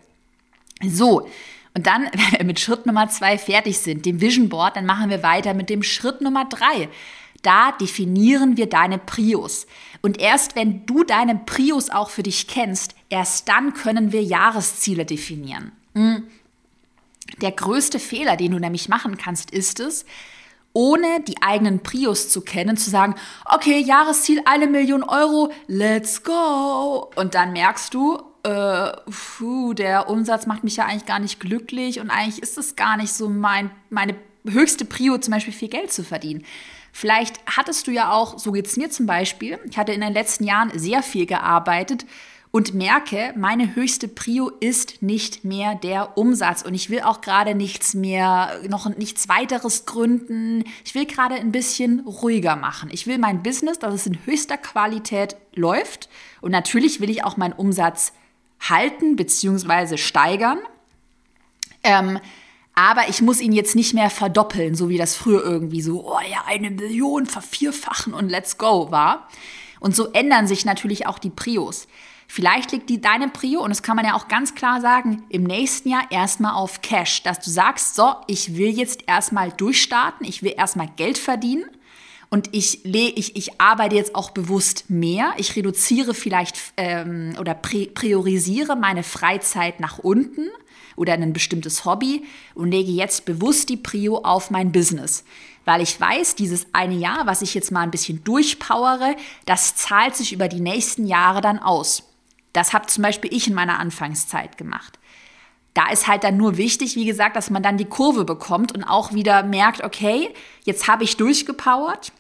So, 0.81 1.27
und 1.75 1.87
dann, 1.87 2.03
wenn 2.13 2.39
wir 2.39 2.45
mit 2.45 2.59
Schritt 2.59 2.85
Nummer 2.85 3.09
zwei 3.09 3.37
fertig 3.37 3.79
sind, 3.79 4.05
dem 4.05 4.21
Vision 4.21 4.49
Board, 4.49 4.75
dann 4.75 4.85
machen 4.85 5.09
wir 5.09 5.23
weiter 5.23 5.53
mit 5.53 5.69
dem 5.69 5.83
Schritt 5.83 6.21
Nummer 6.21 6.45
drei. 6.45 6.89
Da 7.43 7.73
definieren 7.73 8.57
wir 8.57 8.67
deine 8.67 8.97
Prios. 8.97 9.67
Und 10.01 10.19
erst 10.19 10.55
wenn 10.55 10.85
du 10.85 11.03
deine 11.03 11.35
Prios 11.35 11.89
auch 11.89 12.09
für 12.09 12.23
dich 12.23 12.47
kennst, 12.47 12.95
erst 13.09 13.47
dann 13.47 13.73
können 13.73 14.11
wir 14.11 14.23
Jahresziele 14.23 15.05
definieren. 15.05 15.71
Hm. 15.93 16.23
Der 17.41 17.51
größte 17.51 17.99
Fehler, 17.99 18.35
den 18.35 18.51
du 18.51 18.59
nämlich 18.59 18.89
machen 18.89 19.17
kannst, 19.17 19.51
ist 19.51 19.79
es, 19.79 20.05
ohne 20.73 21.21
die 21.21 21.41
eigenen 21.41 21.81
Prios 21.83 22.29
zu 22.29 22.41
kennen, 22.41 22.77
zu 22.77 22.89
sagen, 22.89 23.15
okay, 23.45 23.79
Jahresziel 23.79 24.41
eine 24.45 24.67
Million 24.67 25.03
Euro, 25.03 25.51
let's 25.67 26.23
go. 26.23 27.11
Und 27.15 27.35
dann 27.35 27.53
merkst 27.53 27.93
du, 27.93 28.21
äh, 28.43 28.91
puh, 29.37 29.73
der 29.73 30.09
Umsatz 30.09 30.47
macht 30.47 30.63
mich 30.63 30.77
ja 30.77 30.85
eigentlich 30.85 31.05
gar 31.05 31.19
nicht 31.19 31.39
glücklich 31.39 31.99
und 31.99 32.09
eigentlich 32.09 32.41
ist 32.41 32.57
es 32.57 32.75
gar 32.75 32.97
nicht 32.97 33.13
so 33.13 33.29
mein, 33.29 33.71
meine 33.89 34.15
höchste 34.45 34.85
Prio, 34.85 35.17
zum 35.17 35.31
Beispiel 35.33 35.53
viel 35.53 35.69
Geld 35.69 35.93
zu 35.93 36.03
verdienen. 36.03 36.43
Vielleicht 36.95 37.39
hattest 37.47 37.87
du 37.87 37.91
ja 37.91 38.11
auch, 38.11 38.37
so 38.37 38.51
geht 38.51 38.67
es 38.67 38.77
mir 38.77 38.89
zum 38.91 39.07
Beispiel, 39.07 39.59
ich 39.67 39.79
hatte 39.79 39.91
in 39.91 40.01
den 40.01 40.13
letzten 40.13 40.43
Jahren 40.43 40.71
sehr 40.77 41.01
viel 41.01 41.25
gearbeitet 41.25 42.05
und 42.51 42.75
merke, 42.75 43.33
meine 43.35 43.73
höchste 43.73 44.07
Prio 44.07 44.51
ist 44.59 45.01
nicht 45.01 45.43
mehr 45.43 45.73
der 45.73 46.19
Umsatz 46.19 46.61
und 46.61 46.75
ich 46.75 46.91
will 46.91 47.01
auch 47.01 47.21
gerade 47.21 47.55
nichts 47.55 47.95
mehr, 47.95 48.59
noch 48.69 48.95
nichts 48.95 49.27
weiteres 49.27 49.87
gründen. 49.87 50.63
Ich 50.85 50.93
will 50.93 51.07
gerade 51.07 51.33
ein 51.33 51.51
bisschen 51.51 52.01
ruhiger 52.01 52.55
machen. 52.55 52.91
Ich 52.93 53.07
will 53.07 53.17
mein 53.17 53.41
Business, 53.41 53.79
dass 53.79 53.95
es 53.95 54.05
in 54.05 54.23
höchster 54.27 54.57
Qualität 54.57 55.35
läuft 55.55 56.09
und 56.41 56.51
natürlich 56.51 57.01
will 57.01 57.09
ich 57.09 57.23
auch 57.23 57.37
meinen 57.37 57.53
Umsatz 57.53 58.13
halten 58.59 59.15
bzw. 59.15 59.97
steigern. 59.97 60.59
Ähm, 61.81 62.19
aber 62.75 63.09
ich 63.09 63.21
muss 63.21 63.41
ihn 63.41 63.51
jetzt 63.51 63.75
nicht 63.75 63.93
mehr 63.93 64.09
verdoppeln, 64.09 64.75
so 64.75 64.89
wie 64.89 64.97
das 64.97 65.15
früher 65.15 65.43
irgendwie 65.43 65.81
so, 65.81 66.05
oh 66.05 66.19
ja, 66.29 66.43
eine 66.47 66.71
Million 66.71 67.25
vervierfachen 67.25 68.13
und 68.13 68.29
let's 68.29 68.57
go 68.57 68.89
war. 68.91 69.27
Und 69.79 69.95
so 69.95 70.11
ändern 70.13 70.47
sich 70.47 70.65
natürlich 70.65 71.07
auch 71.07 71.19
die 71.19 71.29
Prios. 71.29 71.87
Vielleicht 72.27 72.71
liegt 72.71 72.89
die 72.89 73.01
deine 73.01 73.27
Prio, 73.27 73.61
und 73.61 73.69
das 73.69 73.83
kann 73.83 73.95
man 73.95 74.05
ja 74.05 74.15
auch 74.15 74.27
ganz 74.27 74.55
klar 74.55 74.81
sagen, 74.81 75.23
im 75.29 75.43
nächsten 75.43 75.89
Jahr 75.89 76.09
erstmal 76.09 76.53
auf 76.53 76.81
Cash, 76.81 77.21
dass 77.21 77.39
du 77.39 77.49
sagst, 77.51 77.95
so, 77.95 78.15
ich 78.27 78.55
will 78.55 78.69
jetzt 78.69 79.03
erstmal 79.07 79.51
durchstarten, 79.51 80.25
ich 80.25 80.41
will 80.41 80.53
erstmal 80.57 80.87
Geld 80.95 81.17
verdienen 81.17 81.65
und 82.33 82.49
ich, 82.51 82.83
ich, 82.83 83.35
ich 83.35 83.61
arbeite 83.61 83.95
jetzt 83.95 84.15
auch 84.15 84.31
bewusst 84.31 84.89
mehr. 84.89 85.33
Ich 85.37 85.55
reduziere 85.55 86.15
vielleicht 86.15 86.57
ähm, 86.77 87.35
oder 87.39 87.53
priorisiere 87.53 88.75
meine 88.75 89.03
Freizeit 89.03 89.79
nach 89.79 89.99
unten 89.99 90.49
oder 90.95 91.13
ein 91.13 91.31
bestimmtes 91.31 91.85
Hobby 91.85 92.23
und 92.55 92.71
lege 92.71 92.89
jetzt 92.89 93.25
bewusst 93.25 93.69
die 93.69 93.77
Prio 93.77 94.17
auf 94.23 94.49
mein 94.49 94.71
Business. 94.71 95.23
Weil 95.65 95.81
ich 95.81 96.01
weiß, 96.01 96.33
dieses 96.33 96.65
eine 96.73 96.95
Jahr, 96.95 97.27
was 97.27 97.43
ich 97.43 97.53
jetzt 97.53 97.71
mal 97.71 97.81
ein 97.81 97.91
bisschen 97.91 98.23
durchpowere, 98.23 99.15
das 99.45 99.75
zahlt 99.75 100.15
sich 100.15 100.33
über 100.33 100.47
die 100.47 100.59
nächsten 100.59 101.05
Jahre 101.05 101.41
dann 101.41 101.59
aus. 101.59 102.01
Das 102.51 102.73
habe 102.73 102.87
zum 102.87 103.03
Beispiel 103.03 103.31
ich 103.31 103.47
in 103.47 103.53
meiner 103.53 103.77
Anfangszeit 103.77 104.57
gemacht. 104.57 104.97
Da 105.75 105.91
ist 105.91 106.07
halt 106.07 106.23
dann 106.23 106.37
nur 106.37 106.57
wichtig, 106.57 106.95
wie 106.95 107.05
gesagt, 107.05 107.35
dass 107.35 107.51
man 107.51 107.61
dann 107.61 107.77
die 107.77 107.85
Kurve 107.85 108.25
bekommt 108.25 108.71
und 108.71 108.83
auch 108.83 109.13
wieder 109.13 109.43
merkt, 109.43 109.83
okay, 109.83 110.33
jetzt 110.63 110.87
habe 110.87 111.03
ich 111.03 111.17
durchgepowert, 111.17 112.11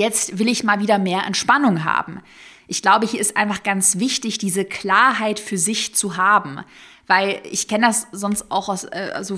jetzt 0.00 0.38
will 0.38 0.48
ich 0.48 0.64
mal 0.64 0.80
wieder 0.80 0.98
mehr 0.98 1.24
Entspannung 1.24 1.84
haben. 1.84 2.20
Ich 2.66 2.82
glaube, 2.82 3.06
hier 3.06 3.20
ist 3.20 3.36
einfach 3.36 3.62
ganz 3.62 3.98
wichtig, 3.98 4.38
diese 4.38 4.64
Klarheit 4.64 5.38
für 5.38 5.58
sich 5.58 5.94
zu 5.94 6.16
haben 6.16 6.64
weil 7.10 7.40
ich 7.50 7.66
kenne 7.66 7.88
das 7.88 8.06
sonst 8.12 8.52
auch 8.52 8.68
aus, 8.68 8.84
äh, 8.84 9.10
also 9.12 9.36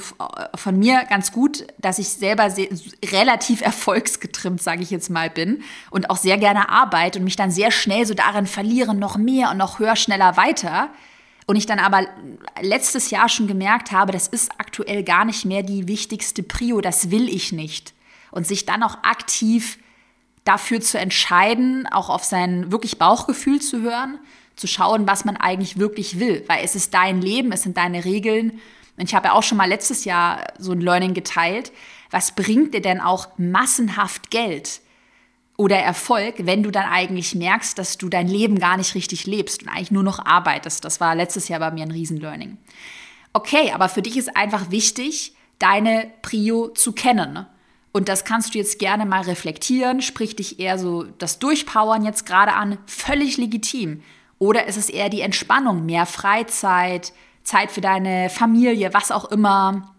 von 0.55 0.79
mir 0.79 1.05
ganz 1.09 1.33
gut, 1.33 1.66
dass 1.79 1.98
ich 1.98 2.11
selber 2.11 2.51
sehr, 2.51 2.68
relativ 3.03 3.61
erfolgsgetrimmt, 3.62 4.62
sage 4.62 4.83
ich 4.83 4.90
jetzt 4.90 5.09
mal, 5.09 5.31
bin 5.31 5.62
und 5.88 6.11
auch 6.11 6.18
sehr 6.18 6.37
gerne 6.37 6.68
arbeite 6.68 7.18
und 7.18 7.25
mich 7.25 7.37
dann 7.37 7.51
sehr 7.51 7.70
schnell 7.70 8.05
so 8.05 8.12
darin 8.12 8.46
verliere, 8.46 8.94
noch 8.94 9.16
mehr 9.16 9.51
und 9.51 9.57
noch 9.57 9.79
höher, 9.79 9.96
schneller, 9.96 10.37
weiter. 10.37 10.90
Und 11.46 11.57
ich 11.57 11.64
dann 11.64 11.79
aber 11.79 12.07
letztes 12.61 13.09
Jahr 13.09 13.31
schon 13.31 13.46
gemerkt 13.46 13.90
habe, 13.90 14.12
das 14.12 14.29
ist 14.29 14.51
aktuell 14.59 15.03
gar 15.03 15.25
nicht 15.25 15.46
mehr 15.46 15.62
die 15.62 15.88
wichtigste 15.88 16.42
Prio, 16.42 16.83
das 16.83 17.11
will 17.11 17.27
ich 17.27 17.53
nicht. 17.53 17.94
Und 18.33 18.46
sich 18.46 18.66
dann 18.66 18.83
auch 18.83 19.03
aktiv 19.03 19.79
dafür 20.44 20.81
zu 20.81 20.98
entscheiden, 20.98 21.87
auch 21.87 22.09
auf 22.09 22.24
sein 22.24 22.72
wirklich 22.72 22.98
Bauchgefühl 22.98 23.61
zu 23.61 23.83
hören 23.83 24.18
zu 24.57 24.66
schauen, 24.66 25.07
was 25.07 25.24
man 25.24 25.37
eigentlich 25.37 25.78
wirklich 25.78 26.18
will, 26.18 26.44
weil 26.46 26.64
es 26.64 26.74
ist 26.74 26.94
dein 26.94 27.20
Leben, 27.20 27.52
es 27.52 27.62
sind 27.62 27.76
deine 27.76 28.05
Regeln. 28.05 28.61
Und 28.96 29.09
ich 29.09 29.14
habe 29.14 29.28
ja 29.28 29.33
auch 29.33 29.42
schon 29.42 29.59
mal 29.59 29.68
letztes 29.68 30.05
Jahr 30.05 30.46
so 30.59 30.72
ein 30.72 30.81
Learning 30.81 31.14
geteilt. 31.14 31.72
Was 32.11 32.35
bringt 32.35 32.74
dir 32.74 32.83
denn 32.83 33.00
auch 33.00 33.28
massenhaft 33.38 34.31
Geld 34.31 34.81
oder 35.57 35.76
Erfolg, 35.76 36.35
wenn 36.46 36.62
du 36.62 36.70
dann 36.70 36.85
eigentlich 36.85 37.35
merkst, 37.35 37.78
dass 37.78 37.96
du 37.96 38.09
dein 38.09 38.28
Leben 38.28 38.59
gar 38.59 38.76
nicht 38.76 38.94
richtig 38.94 39.26
lebst 39.26 39.62
und 39.62 39.68
eigentlich 39.68 39.90
nur 39.90 40.02
noch 40.02 40.24
arbeitest? 40.24 40.85
Das 40.85 41.00
war 41.00 41.14
letztes 41.14 41.48
Jahr 41.48 41.61
bei 41.61 41.70
mir 41.70 41.83
ein 41.83 41.90
Riesenlearning. 41.90 42.59
Okay, 43.33 43.72
aber 43.72 43.88
für 43.88 44.02
dich 44.02 44.18
ist 44.18 44.37
einfach 44.37 44.70
wichtig, 44.70 45.35
deine 45.59 46.11
Prio 46.20 46.68
zu 46.68 46.92
kennen. 46.92 47.46
Und 47.92 48.09
das 48.09 48.24
kannst 48.24 48.55
du 48.55 48.59
jetzt 48.59 48.78
gerne 48.78 49.05
mal 49.05 49.22
reflektieren, 49.22 50.00
sprich 50.00 50.35
dich 50.35 50.59
eher 50.59 50.78
so 50.78 51.05
das 51.18 51.38
Durchpowern 51.38 52.05
jetzt 52.05 52.24
gerade 52.24 52.55
an, 52.55 52.78
völlig 52.87 53.37
legitim. 53.37 54.02
Oder 54.38 54.66
ist 54.66 54.78
es 54.78 54.88
eher 54.88 55.11
die 55.11 55.20
Entspannung, 55.20 55.85
mehr 55.87 56.07
Freizeit, 56.07 57.12
Zeit 57.44 57.70
für 57.70 57.83
deine 57.83 58.31
Familie, 58.31 58.94
was 58.94 59.12
auch 59.12 59.26
immer? 59.26 59.94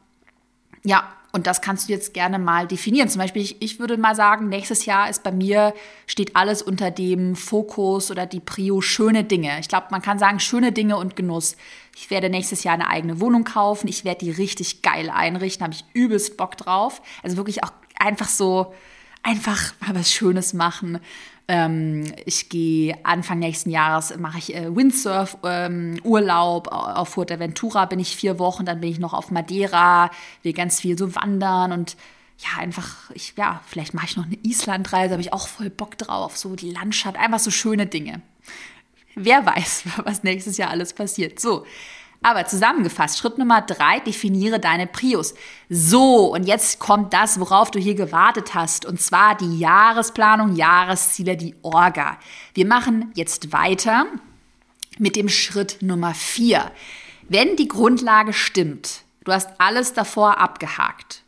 Ja, 0.83 1.07
und 1.35 1.47
das 1.47 1.61
kannst 1.61 1.89
du 1.89 1.93
jetzt 1.93 2.13
gerne 2.13 2.37
mal 2.37 2.67
definieren. 2.67 3.09
Zum 3.09 3.19
Beispiel, 3.19 3.41
ich, 3.41 3.59
ich, 3.59 3.79
würde 3.79 3.97
mal 3.97 4.13
sagen, 4.15 4.49
nächstes 4.49 4.85
Jahr 4.85 5.09
ist 5.09 5.23
bei 5.23 5.31
mir, 5.31 5.73
steht 6.05 6.35
alles 6.35 6.61
unter 6.61 6.91
dem 6.91 7.35
Fokus 7.35 8.11
oder 8.11 8.27
die 8.27 8.39
Prio 8.39 8.81
schöne 8.81 9.23
Dinge. 9.23 9.59
Ich 9.59 9.67
glaube, 9.67 9.87
man 9.89 10.03
kann 10.03 10.19
sagen, 10.19 10.39
schöne 10.39 10.71
Dinge 10.71 10.95
und 10.97 11.15
Genuss. 11.15 11.57
Ich 11.95 12.11
werde 12.11 12.29
nächstes 12.29 12.63
Jahr 12.63 12.75
eine 12.75 12.87
eigene 12.87 13.19
Wohnung 13.19 13.45
kaufen. 13.45 13.87
Ich 13.87 14.05
werde 14.05 14.25
die 14.25 14.31
richtig 14.31 14.83
geil 14.83 15.09
einrichten. 15.09 15.63
Habe 15.63 15.73
ich 15.73 15.85
übelst 15.93 16.37
Bock 16.37 16.55
drauf. 16.55 17.01
Also 17.23 17.35
wirklich 17.35 17.63
auch 17.63 17.71
einfach 17.99 18.27
so, 18.27 18.73
einfach 19.21 19.73
mal 19.81 19.95
was 19.95 20.11
Schönes 20.11 20.53
machen. 20.53 20.99
Ähm, 21.47 22.05
ich 22.25 22.49
gehe 22.49 22.97
Anfang 23.03 23.39
nächsten 23.39 23.69
Jahres, 23.69 24.15
mache 24.17 24.37
ich 24.37 24.55
äh, 24.55 24.73
Windsurf-Urlaub. 24.73 26.67
Ähm, 26.67 26.73
auf 26.73 27.09
Fuerteventura 27.09 27.85
bin 27.85 27.99
ich 27.99 28.15
vier 28.15 28.39
Wochen, 28.39 28.65
dann 28.65 28.79
bin 28.79 28.89
ich 28.89 28.99
noch 28.99 29.13
auf 29.13 29.31
Madeira, 29.31 30.09
will 30.41 30.53
ganz 30.53 30.79
viel 30.79 30.97
so 30.97 31.15
wandern 31.15 31.71
und 31.71 31.97
ja, 32.39 32.59
einfach, 32.59 33.11
ich, 33.13 33.33
ja, 33.37 33.61
vielleicht 33.65 33.93
mache 33.93 34.07
ich 34.07 34.17
noch 34.17 34.25
eine 34.25 34.37
Islandreise, 34.43 35.11
habe 35.13 35.21
ich 35.21 35.33
auch 35.33 35.47
voll 35.47 35.69
Bock 35.69 35.97
drauf, 35.97 36.37
so 36.37 36.55
die 36.55 36.71
Landschaft, 36.71 37.17
einfach 37.17 37.39
so 37.39 37.51
schöne 37.51 37.85
Dinge. 37.85 38.21
Wer 39.15 39.45
weiß, 39.45 39.83
was 40.03 40.23
nächstes 40.23 40.57
Jahr 40.57 40.69
alles 40.69 40.93
passiert. 40.93 41.39
So, 41.39 41.65
aber 42.23 42.45
zusammengefasst, 42.45 43.19
Schritt 43.19 43.37
Nummer 43.37 43.61
drei, 43.61 43.99
definiere 43.99 44.59
deine 44.59 44.87
Prius. 44.87 45.33
So, 45.69 46.33
und 46.33 46.43
jetzt 46.43 46.79
kommt 46.79 47.13
das, 47.13 47.39
worauf 47.39 47.69
du 47.69 47.79
hier 47.79 47.95
gewartet 47.95 48.53
hast, 48.53 48.85
und 48.85 49.01
zwar 49.01 49.35
die 49.35 49.59
Jahresplanung, 49.59 50.55
Jahresziele, 50.55 51.37
die 51.37 51.55
Orga. 51.61 52.17
Wir 52.53 52.65
machen 52.65 53.11
jetzt 53.15 53.51
weiter 53.51 54.05
mit 54.97 55.15
dem 55.15 55.29
Schritt 55.29 55.77
Nummer 55.81 56.13
vier. 56.13 56.71
Wenn 57.27 57.55
die 57.55 57.67
Grundlage 57.67 58.33
stimmt, 58.33 59.01
du 59.23 59.31
hast 59.31 59.49
alles 59.57 59.93
davor 59.93 60.39
abgehakt, 60.39 61.23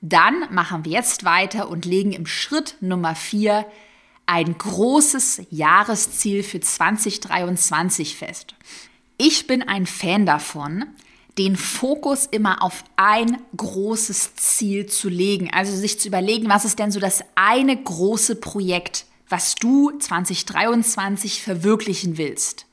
dann 0.00 0.44
machen 0.50 0.84
wir 0.84 0.92
jetzt 0.92 1.24
weiter 1.24 1.68
und 1.68 1.84
legen 1.84 2.12
im 2.12 2.26
Schritt 2.26 2.76
Nummer 2.80 3.14
vier 3.14 3.66
ein 4.26 4.58
großes 4.58 5.42
Jahresziel 5.50 6.42
für 6.42 6.60
2023 6.60 8.14
fest. 8.14 8.54
Ich 9.18 9.48
bin 9.48 9.62
ein 9.62 9.84
Fan 9.84 10.26
davon, 10.26 10.86
den 11.38 11.56
Fokus 11.56 12.26
immer 12.26 12.62
auf 12.62 12.84
ein 12.94 13.38
großes 13.56 14.36
Ziel 14.36 14.86
zu 14.86 15.08
legen. 15.08 15.50
Also 15.52 15.74
sich 15.76 15.98
zu 15.98 16.06
überlegen, 16.06 16.48
was 16.48 16.64
ist 16.64 16.78
denn 16.78 16.92
so 16.92 17.00
das 17.00 17.24
eine 17.34 17.76
große 17.76 18.36
Projekt, 18.36 19.06
was 19.28 19.56
du 19.56 19.90
2023 19.90 21.42
verwirklichen 21.42 22.16
willst. 22.16 22.66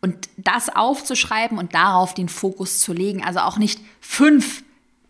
Und 0.00 0.30
das 0.38 0.74
aufzuschreiben 0.74 1.58
und 1.58 1.74
darauf 1.74 2.14
den 2.14 2.30
Fokus 2.30 2.80
zu 2.80 2.94
legen. 2.94 3.22
Also 3.22 3.40
auch 3.40 3.58
nicht 3.58 3.80
fünf 4.00 4.64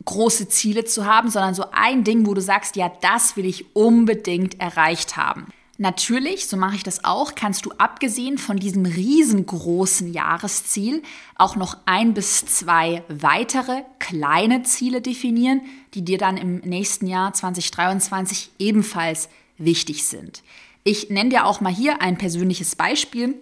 große 0.04 0.48
Ziele 0.48 0.84
zu 0.84 1.06
haben, 1.06 1.30
sondern 1.30 1.54
so 1.54 1.66
ein 1.70 2.02
Ding, 2.02 2.26
wo 2.26 2.34
du 2.34 2.40
sagst, 2.40 2.74
ja, 2.74 2.90
das 3.02 3.36
will 3.36 3.46
ich 3.46 3.76
unbedingt 3.76 4.60
erreicht 4.60 5.16
haben. 5.16 5.46
Natürlich, 5.78 6.46
so 6.46 6.56
mache 6.56 6.76
ich 6.76 6.82
das 6.82 7.04
auch, 7.04 7.34
kannst 7.34 7.66
du 7.66 7.70
abgesehen 7.72 8.38
von 8.38 8.58
diesem 8.58 8.86
riesengroßen 8.86 10.10
Jahresziel 10.10 11.02
auch 11.34 11.54
noch 11.56 11.76
ein 11.84 12.14
bis 12.14 12.46
zwei 12.46 13.02
weitere 13.08 13.82
kleine 13.98 14.62
Ziele 14.62 15.02
definieren, 15.02 15.60
die 15.92 16.02
dir 16.02 16.16
dann 16.16 16.38
im 16.38 16.56
nächsten 16.60 17.06
Jahr 17.06 17.34
2023 17.34 18.52
ebenfalls 18.58 19.28
wichtig 19.58 20.06
sind. 20.06 20.42
Ich 20.82 21.10
nenne 21.10 21.30
dir 21.30 21.44
auch 21.44 21.60
mal 21.60 21.74
hier 21.74 22.00
ein 22.00 22.16
persönliches 22.16 22.74
Beispiel 22.74 23.34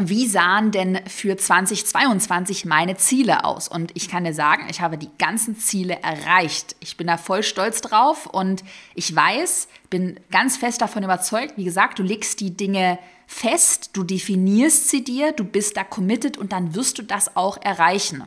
wie 0.00 0.26
sahen 0.26 0.70
denn 0.70 1.00
für 1.06 1.36
2022 1.36 2.64
meine 2.64 2.96
Ziele 2.96 3.44
aus? 3.44 3.68
Und 3.68 3.90
ich 3.94 4.08
kann 4.08 4.24
dir 4.24 4.32
sagen, 4.32 4.66
ich 4.70 4.80
habe 4.80 4.96
die 4.96 5.10
ganzen 5.18 5.58
Ziele 5.58 5.98
erreicht. 6.02 6.76
Ich 6.80 6.96
bin 6.96 7.08
da 7.08 7.18
voll 7.18 7.42
stolz 7.42 7.82
drauf 7.82 8.26
und 8.26 8.64
ich 8.94 9.14
weiß, 9.14 9.68
bin 9.90 10.18
ganz 10.30 10.56
fest 10.56 10.80
davon 10.80 11.02
überzeugt, 11.02 11.58
wie 11.58 11.64
gesagt, 11.64 11.98
du 11.98 12.02
legst 12.02 12.40
die 12.40 12.56
Dinge 12.56 12.98
fest, 13.26 13.90
du 13.92 14.02
definierst 14.02 14.88
sie 14.88 15.04
dir, 15.04 15.32
du 15.32 15.44
bist 15.44 15.76
da 15.76 15.84
committed 15.84 16.38
und 16.38 16.52
dann 16.52 16.74
wirst 16.74 16.98
du 16.98 17.02
das 17.02 17.36
auch 17.36 17.58
erreichen. 17.60 18.24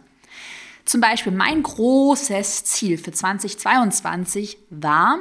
Zum 0.85 1.01
Beispiel 1.01 1.31
mein 1.31 1.63
großes 1.63 2.65
Ziel 2.65 2.99
für 2.99 3.11
2022 3.11 4.59
war, 4.69 5.17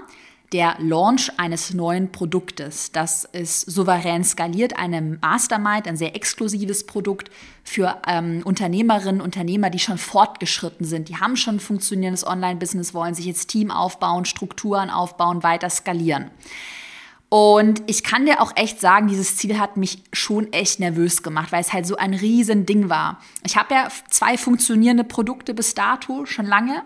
der 0.54 0.76
Launch 0.78 1.32
eines 1.36 1.74
neuen 1.74 2.12
Produktes. 2.12 2.92
Das 2.92 3.24
ist 3.24 3.62
souverän 3.62 4.22
skaliert, 4.22 4.78
eine 4.78 5.18
Mastermind, 5.20 5.88
ein 5.88 5.96
sehr 5.96 6.14
exklusives 6.14 6.86
Produkt 6.86 7.28
für 7.64 8.00
ähm, 8.06 8.40
Unternehmerinnen, 8.44 9.20
Unternehmer, 9.20 9.68
die 9.68 9.80
schon 9.80 9.98
fortgeschritten 9.98 10.86
sind. 10.86 11.08
Die 11.08 11.16
haben 11.16 11.36
schon 11.36 11.56
ein 11.56 11.60
funktionierendes 11.60 12.24
Online-Business, 12.24 12.94
wollen 12.94 13.16
sich 13.16 13.26
jetzt 13.26 13.48
Team 13.48 13.72
aufbauen, 13.72 14.26
Strukturen 14.26 14.90
aufbauen, 14.90 15.42
weiter 15.42 15.68
skalieren. 15.70 16.30
Und 17.30 17.82
ich 17.88 18.04
kann 18.04 18.24
dir 18.24 18.40
auch 18.40 18.52
echt 18.54 18.80
sagen, 18.80 19.08
dieses 19.08 19.36
Ziel 19.36 19.58
hat 19.58 19.76
mich 19.76 20.04
schon 20.12 20.52
echt 20.52 20.78
nervös 20.78 21.24
gemacht, 21.24 21.50
weil 21.50 21.62
es 21.62 21.72
halt 21.72 21.84
so 21.84 21.96
ein 21.96 22.14
riesen 22.14 22.64
Ding 22.64 22.88
war. 22.88 23.18
Ich 23.42 23.56
habe 23.56 23.74
ja 23.74 23.88
zwei 24.08 24.38
funktionierende 24.38 25.02
Produkte 25.02 25.52
bis 25.52 25.74
dato 25.74 26.26
schon 26.26 26.46
lange. 26.46 26.84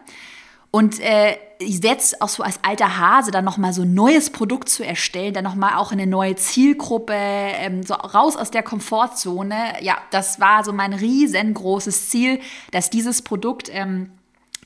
Und 0.71 1.01
äh, 1.01 1.37
jetzt 1.61 2.21
auch 2.21 2.29
so 2.29 2.43
als 2.43 2.61
alter 2.63 2.99
Hase 2.99 3.31
dann 3.31 3.45
nochmal 3.45 3.73
so 3.73 3.83
ein 3.83 3.95
neues 3.95 4.31
Produkt 4.31 4.69
zu 4.69 4.85
erstellen, 4.85 5.33
dann 5.33 5.45
nochmal 5.45 5.75
auch 5.77 5.93
eine 5.93 6.07
neue 6.07 6.37
Zielgruppe, 6.37 7.15
ähm, 7.15 7.83
so 7.83 7.95
raus 7.95 8.37
aus 8.37 8.51
der 8.51 8.63
Komfortzone. 8.63 9.83
Ja, 9.83 9.97
das 10.11 10.41
war 10.41 10.65
so 10.65 10.73
mein 10.73 10.93
riesengroßes 10.93 12.11
Ziel, 12.11 12.41
dass 12.71 12.91
dieses 12.91 13.23
Produkt 13.23 13.71
ähm, 13.73 14.11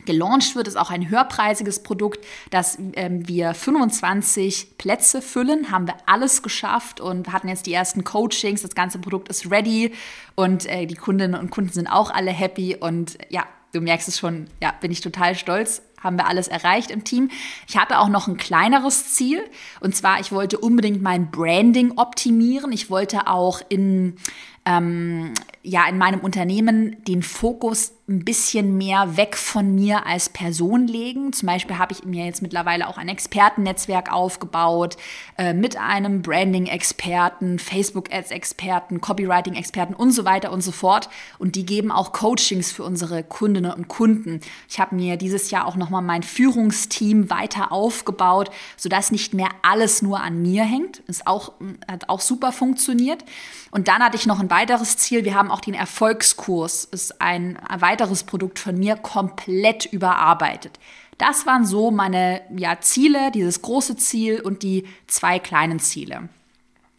gelauncht 0.04 0.56
wird, 0.56 0.66
ist 0.66 0.76
auch 0.76 0.90
ein 0.90 1.08
höherpreisiges 1.08 1.84
Produkt, 1.84 2.24
dass 2.50 2.76
ähm, 2.94 3.28
wir 3.28 3.54
25 3.54 4.76
Plätze 4.76 5.22
füllen, 5.22 5.70
haben 5.70 5.86
wir 5.86 5.94
alles 6.06 6.42
geschafft 6.42 7.00
und 7.00 7.32
hatten 7.32 7.46
jetzt 7.48 7.66
die 7.66 7.72
ersten 7.72 8.02
Coachings, 8.02 8.62
das 8.62 8.74
ganze 8.74 8.98
Produkt 8.98 9.28
ist 9.28 9.50
ready 9.52 9.92
und 10.34 10.66
äh, 10.66 10.86
die 10.86 10.96
Kundinnen 10.96 11.40
und 11.40 11.50
Kunden 11.50 11.72
sind 11.72 11.86
auch 11.86 12.10
alle 12.10 12.32
happy. 12.32 12.76
Und 12.76 13.16
ja, 13.28 13.44
du 13.72 13.80
merkst 13.80 14.08
es 14.08 14.18
schon, 14.18 14.48
ja, 14.60 14.74
bin 14.80 14.90
ich 14.90 15.00
total 15.00 15.36
stolz 15.36 15.82
haben 16.02 16.16
wir 16.16 16.26
alles 16.26 16.48
erreicht 16.48 16.90
im 16.90 17.04
Team. 17.04 17.30
Ich 17.68 17.76
hatte 17.76 17.98
auch 17.98 18.08
noch 18.08 18.28
ein 18.28 18.36
kleineres 18.36 19.14
Ziel 19.14 19.42
und 19.80 19.94
zwar, 19.94 20.20
ich 20.20 20.32
wollte 20.32 20.58
unbedingt 20.58 21.02
mein 21.02 21.30
Branding 21.30 21.92
optimieren. 21.96 22.72
Ich 22.72 22.90
wollte 22.90 23.26
auch 23.26 23.60
in 23.68 24.16
ähm, 24.64 25.32
ja 25.62 25.88
in 25.88 25.98
meinem 25.98 26.20
Unternehmen 26.20 27.02
den 27.04 27.22
Fokus 27.22 27.92
ein 28.08 28.24
bisschen 28.24 28.76
mehr 28.76 29.16
weg 29.16 29.36
von 29.36 29.76
mir 29.76 30.06
als 30.06 30.28
Person 30.28 30.88
legen. 30.88 31.32
Zum 31.32 31.46
Beispiel 31.46 31.78
habe 31.78 31.92
ich 31.92 32.04
mir 32.04 32.26
jetzt 32.26 32.42
mittlerweile 32.42 32.88
auch 32.88 32.98
ein 32.98 33.08
Expertennetzwerk 33.08 34.12
aufgebaut 34.12 34.96
äh, 35.38 35.54
mit 35.54 35.76
einem 35.76 36.20
Branding-Experten, 36.20 37.60
Facebook-Ads-Experten, 37.60 39.00
Copywriting-Experten 39.00 39.94
und 39.94 40.10
so 40.10 40.24
weiter 40.24 40.50
und 40.50 40.62
so 40.62 40.72
fort. 40.72 41.08
Und 41.38 41.54
die 41.54 41.64
geben 41.64 41.92
auch 41.92 42.12
Coachings 42.12 42.72
für 42.72 42.82
unsere 42.82 43.22
Kundinnen 43.22 43.72
und 43.72 43.86
Kunden. 43.86 44.40
Ich 44.68 44.80
habe 44.80 44.96
mir 44.96 45.16
dieses 45.16 45.52
Jahr 45.52 45.66
auch 45.66 45.76
nochmal 45.76 46.02
mein 46.02 46.24
Führungsteam 46.24 47.30
weiter 47.30 47.70
aufgebaut, 47.70 48.50
sodass 48.76 49.12
nicht 49.12 49.32
mehr 49.32 49.48
alles 49.62 50.02
nur 50.02 50.20
an 50.20 50.42
mir 50.42 50.64
hängt. 50.64 50.98
Ist 51.06 51.28
auch, 51.28 51.52
hat 51.86 52.08
auch 52.08 52.20
super 52.20 52.50
funktioniert. 52.50 53.24
Und 53.70 53.88
dann 53.88 54.02
hatte 54.02 54.16
ich 54.16 54.26
noch 54.26 54.40
ein 54.40 54.50
weiteres 54.50 54.98
Ziel. 54.98 55.24
Wir 55.24 55.34
haben 55.34 55.50
auch 55.50 55.60
den 55.60 55.72
Erfolgskurs, 55.72 56.84
ist 56.84 57.22
ein 57.22 57.58
weiteres 57.92 58.24
Produkt 58.24 58.58
von 58.58 58.78
mir, 58.78 58.96
komplett 58.96 59.84
überarbeitet. 59.86 60.78
Das 61.18 61.46
waren 61.46 61.66
so 61.66 61.90
meine 61.90 62.40
ja, 62.56 62.80
Ziele, 62.80 63.30
dieses 63.30 63.60
große 63.62 63.96
Ziel 63.96 64.40
und 64.40 64.62
die 64.62 64.84
zwei 65.06 65.38
kleinen 65.38 65.78
Ziele. 65.78 66.28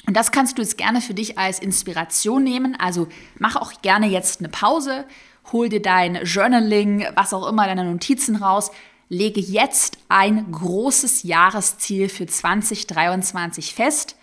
Und 0.06 0.16
das 0.16 0.32
kannst 0.32 0.58
du 0.58 0.62
jetzt 0.62 0.78
gerne 0.78 1.02
für 1.02 1.14
dich 1.14 1.38
als 1.38 1.60
Inspiration 1.60 2.44
nehmen. 2.44 2.76
Also 2.80 3.08
mach 3.40 3.56
auch 3.56 3.82
gerne 3.82 4.08
jetzt 4.08 4.40
eine 4.40 4.50
Pause, 4.50 5.06
hol 5.52 5.70
dir 5.70 5.82
dein 5.82 6.24
Journaling, 6.24 7.08
was 7.16 7.34
auch 7.34 7.48
immer, 7.48 7.66
deine 7.66 7.86
Notizen 7.86 8.36
raus. 8.36 8.72
Lege 9.10 9.42
jetzt 9.42 9.98
ein 10.10 10.52
großes 10.52 11.24
Jahresziel 11.24 12.10
für 12.10 12.26
2023 12.26 13.74
fest 13.74 14.16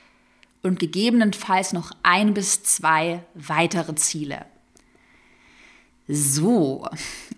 und 0.63 0.79
gegebenenfalls 0.79 1.73
noch 1.73 1.93
ein 2.03 2.35
bis 2.35 2.63
zwei 2.63 3.23
weitere 3.35 3.95
Ziele. 3.95 4.47
So, 6.13 6.89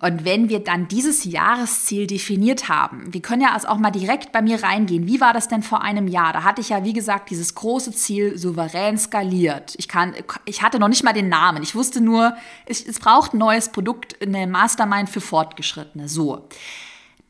und 0.01 0.25
wenn 0.25 0.49
wir 0.49 0.65
dann 0.65 0.89
dieses 0.89 1.25
Jahresziel 1.25 2.07
definiert 2.07 2.69
haben, 2.71 3.13
wir 3.13 3.21
können 3.21 3.43
ja 3.43 3.53
also 3.53 3.69
auch 3.69 3.77
mal 3.77 3.91
direkt 3.91 4.33
bei 4.33 4.41
mir 4.41 4.63
reingehen. 4.63 5.07
Wie 5.07 5.21
war 5.21 5.35
das 5.35 5.47
denn 5.47 5.63
vor 5.63 5.83
einem 5.83 6.09
Jahr? 6.09 6.33
Da 6.33 6.43
hatte 6.43 6.63
ich 6.63 6.71
ja, 6.71 6.83
wie 6.83 6.95
gesagt, 6.95 7.31
dieses 7.31 7.55
große 7.55 7.93
Ziel 7.93 8.39
souverän 8.39 8.97
skaliert. 8.97 9.75
Ich, 9.77 9.89
kann, 9.89 10.15
ich 10.47 10.63
hatte 10.63 10.79
noch 10.79 10.89
nicht 10.89 11.05
mal 11.05 11.13
den 11.13 11.29
Namen. 11.29 11.63
Ich 11.63 11.75
wusste 11.75 12.01
nur, 12.01 12.35
es, 12.65 12.85
es 12.85 12.99
braucht 12.99 13.35
ein 13.35 13.39
neues 13.39 13.69
Produkt, 13.69 14.21
eine 14.23 14.47
Mastermind 14.47 15.11
für 15.11 15.21
Fortgeschrittene. 15.21 16.09
So, 16.09 16.49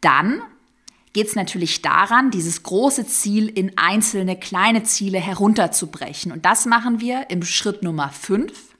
dann 0.00 0.42
geht 1.12 1.26
es 1.26 1.34
natürlich 1.34 1.82
daran, 1.82 2.30
dieses 2.30 2.62
große 2.62 3.06
Ziel 3.06 3.48
in 3.48 3.76
einzelne 3.76 4.36
kleine 4.36 4.84
Ziele 4.84 5.18
herunterzubrechen. 5.18 6.30
Und 6.30 6.46
das 6.46 6.66
machen 6.66 7.00
wir 7.00 7.28
im 7.30 7.42
Schritt 7.42 7.82
Nummer 7.82 8.10
5 8.10 8.71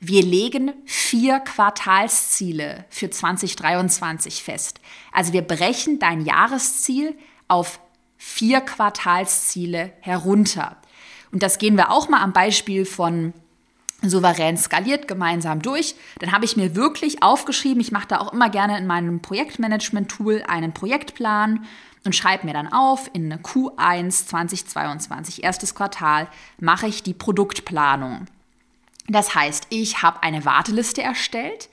wir 0.00 0.22
legen 0.22 0.72
vier 0.84 1.40
Quartalsziele 1.40 2.84
für 2.90 3.10
2023 3.10 4.42
fest. 4.42 4.80
Also 5.12 5.32
wir 5.32 5.42
brechen 5.42 5.98
dein 5.98 6.24
Jahresziel 6.24 7.16
auf 7.48 7.80
vier 8.16 8.60
Quartalsziele 8.60 9.92
herunter. 10.00 10.76
Und 11.32 11.42
das 11.42 11.58
gehen 11.58 11.76
wir 11.76 11.90
auch 11.90 12.08
mal 12.08 12.22
am 12.22 12.32
Beispiel 12.32 12.84
von 12.84 13.32
souverän 14.02 14.56
skaliert 14.56 15.08
gemeinsam 15.08 15.62
durch. 15.62 15.94
Dann 16.18 16.32
habe 16.32 16.44
ich 16.44 16.56
mir 16.56 16.76
wirklich 16.76 17.22
aufgeschrieben, 17.22 17.80
ich 17.80 17.92
mache 17.92 18.08
da 18.08 18.18
auch 18.18 18.32
immer 18.32 18.50
gerne 18.50 18.78
in 18.78 18.86
meinem 18.86 19.20
Projektmanagement-Tool 19.22 20.44
einen 20.46 20.72
Projektplan 20.74 21.64
und 22.04 22.14
schreibe 22.14 22.46
mir 22.46 22.52
dann 22.52 22.72
auf, 22.72 23.10
in 23.12 23.32
Q1 23.32 24.26
2022, 24.26 25.42
erstes 25.42 25.74
Quartal, 25.74 26.28
mache 26.58 26.86
ich 26.86 27.02
die 27.02 27.14
Produktplanung. 27.14 28.26
Das 29.08 29.34
heißt, 29.34 29.68
ich 29.70 30.02
habe 30.02 30.22
eine 30.22 30.44
Warteliste 30.44 31.02
erstellt. 31.02 31.68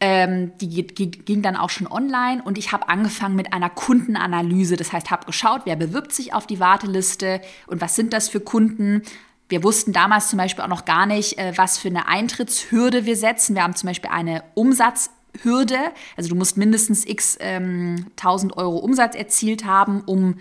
Ähm, 0.00 0.52
die, 0.58 0.86
ging 0.86 1.42
dann 1.42 1.56
auch 1.56 1.70
schon 1.70 1.88
online 1.88 2.40
und 2.44 2.56
ich 2.56 2.70
habe 2.70 2.88
angefangen 2.88 3.34
mit 3.34 3.52
einer 3.52 3.68
Kundenanalyse. 3.68 4.76
Das 4.76 4.92
heißt, 4.92 5.10
habe 5.10 5.26
geschaut, 5.26 5.62
wer 5.64 5.74
bewirbt 5.74 6.12
sich 6.12 6.32
auf 6.32 6.46
die 6.46 6.60
Warteliste 6.60 7.40
und 7.66 7.80
was 7.80 7.96
sind 7.96 8.12
das 8.12 8.28
für 8.28 8.38
Kunden. 8.38 9.02
Wir 9.48 9.64
wussten 9.64 9.92
damals 9.92 10.28
zum 10.28 10.36
Beispiel 10.36 10.62
auch 10.62 10.68
noch 10.68 10.84
gar 10.84 11.06
nicht, 11.06 11.38
äh, 11.38 11.52
was 11.56 11.78
für 11.78 11.88
eine 11.88 12.06
Eintrittshürde 12.06 13.06
wir 13.06 13.16
setzen. 13.16 13.56
Wir 13.56 13.64
haben 13.64 13.74
zum 13.74 13.88
Beispiel 13.88 14.10
eine 14.10 14.44
Umsatzhürde. 14.54 15.78
Also 16.16 16.28
du 16.30 16.36
musst 16.36 16.56
mindestens 16.56 17.04
x 17.04 17.36
ähm, 17.40 18.06
1000 18.18 18.56
Euro 18.56 18.76
Umsatz 18.76 19.16
erzielt 19.16 19.64
haben, 19.64 20.02
um 20.02 20.36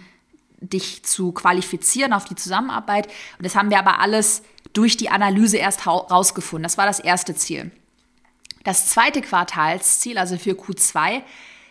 dich 0.60 1.04
zu 1.04 1.32
qualifizieren 1.32 2.13
auf 2.13 2.26
die 2.26 2.36
Zusammenarbeit. 2.36 3.08
Und 3.38 3.45
das 3.45 3.56
haben 3.56 3.69
wir 3.69 3.80
aber 3.80 4.00
alles 4.00 4.43
durch 4.77 4.95
die 4.95 5.09
Analyse 5.09 5.57
erst 5.57 5.87
rausgefunden. 5.87 6.63
Das 6.63 6.77
war 6.77 6.85
das 6.85 6.99
erste 6.99 7.35
Ziel. 7.35 7.71
Das 8.63 8.87
zweite 8.87 9.21
Quartalsziel, 9.21 10.17
also 10.17 10.37
für 10.37 10.51
Q2, 10.51 11.21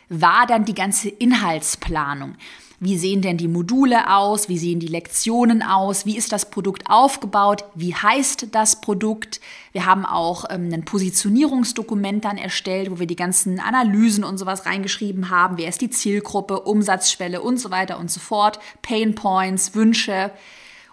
war 0.09 0.47
dann 0.47 0.65
die 0.65 0.75
ganze 0.75 1.09
Inhaltsplanung. 1.09 2.37
wie 2.79 2.99
sehen 2.99 3.23
denn 3.23 3.39
die 3.39 3.49
Module 3.49 4.15
aus, 4.15 4.51
wie 4.51 4.59
sehen 4.59 4.81
die 4.81 4.87
Lektionen 4.87 5.63
aus, 5.63 6.05
wie 6.05 6.17
ist 6.17 6.33
das 6.33 6.51
Produkt 6.51 6.91
aufgebaut, 6.91 7.65
wie 7.75 7.95
heißt 7.95 8.49
das 8.53 8.83
Produkt. 8.83 9.41
Wir 9.73 9.87
haben 9.87 10.05
auch 10.05 10.45
ähm, 10.51 10.69
ein 10.71 10.85
Positionierungsdokument 10.85 12.27
dann 12.27 12.37
erstellt, 12.37 12.91
wo 12.91 12.99
wir 12.99 13.07
die 13.07 13.17
ganzen 13.17 13.61
Analysen 13.61 14.25
und 14.25 14.37
sowas 14.37 14.67
reingeschrieben 14.67 15.31
haben, 15.31 15.57
wer 15.57 15.71
ist 15.71 15.81
die 15.81 15.89
Zielgruppe, 15.89 16.61
Umsatzschwelle 16.61 17.41
und 17.41 17.59
so 17.59 17.71
weiter 17.71 17.99
und 17.99 18.11
so 18.11 18.21
fort, 18.21 18.59
Pain 18.83 19.15
Points, 19.15 19.75
Wünsche. 19.75 20.31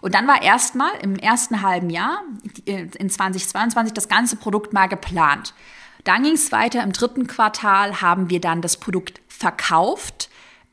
Und 0.04 0.14
dann 0.14 0.28
war 0.28 0.42
erstmal 0.42 0.90
im 1.00 1.16
ersten 1.16 1.62
halben 1.62 1.88
Jahr 1.88 2.20
äh, 2.66 2.88
in 2.98 3.08
2022 3.08 3.94
das 3.94 4.06
ganze 4.06 4.36
Produkt 4.36 4.74
mal 4.74 4.86
geplant. 4.86 5.54
Dann 6.04 6.24
ging 6.24 6.34
es 6.34 6.52
weiter. 6.52 6.82
Im 6.82 6.92
dritten 6.92 7.26
Quartal 7.26 8.02
haben 8.02 8.28
wir 8.28 8.38
dann 8.38 8.60
das 8.60 8.76
Produkt 8.76 9.22
verkauft 9.28 10.23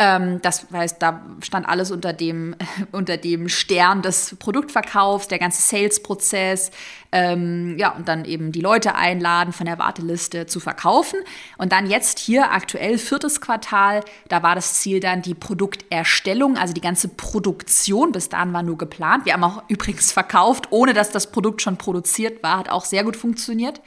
ähm, 0.01 0.41
das 0.41 0.65
heißt, 0.73 0.99
da 0.99 1.21
stand 1.43 1.69
alles 1.69 1.91
unter 1.91 2.11
dem, 2.11 2.55
unter 2.91 3.17
dem 3.17 3.49
Stern 3.49 4.01
des 4.01 4.35
Produktverkaufs, 4.39 5.27
der 5.27 5.37
ganze 5.37 5.61
Sales-Prozess, 5.61 6.71
ähm, 7.11 7.77
ja, 7.77 7.91
und 7.91 8.07
dann 8.07 8.25
eben 8.25 8.51
die 8.51 8.61
Leute 8.61 8.95
einladen, 8.95 9.53
von 9.53 9.67
der 9.67 9.77
Warteliste 9.77 10.47
zu 10.47 10.59
verkaufen. 10.59 11.19
Und 11.59 11.71
dann 11.71 11.87
jetzt 11.87 12.17
hier 12.17 12.51
aktuell 12.51 12.97
viertes 12.97 13.41
Quartal, 13.41 14.03
da 14.27 14.41
war 14.41 14.55
das 14.55 14.73
Ziel 14.73 15.01
dann 15.01 15.21
die 15.21 15.35
Produkterstellung, 15.35 16.57
also 16.57 16.73
die 16.73 16.81
ganze 16.81 17.07
Produktion. 17.07 18.11
Bis 18.11 18.27
dahin 18.27 18.53
war 18.53 18.63
nur 18.63 18.79
geplant. 18.79 19.25
Wir 19.25 19.33
haben 19.33 19.43
auch 19.43 19.61
übrigens 19.67 20.11
verkauft, 20.11 20.69
ohne 20.71 20.95
dass 20.95 21.11
das 21.11 21.31
Produkt 21.31 21.61
schon 21.61 21.77
produziert 21.77 22.41
war, 22.41 22.57
hat 22.57 22.69
auch 22.69 22.85
sehr 22.85 23.03
gut 23.03 23.15
funktioniert. 23.15 23.81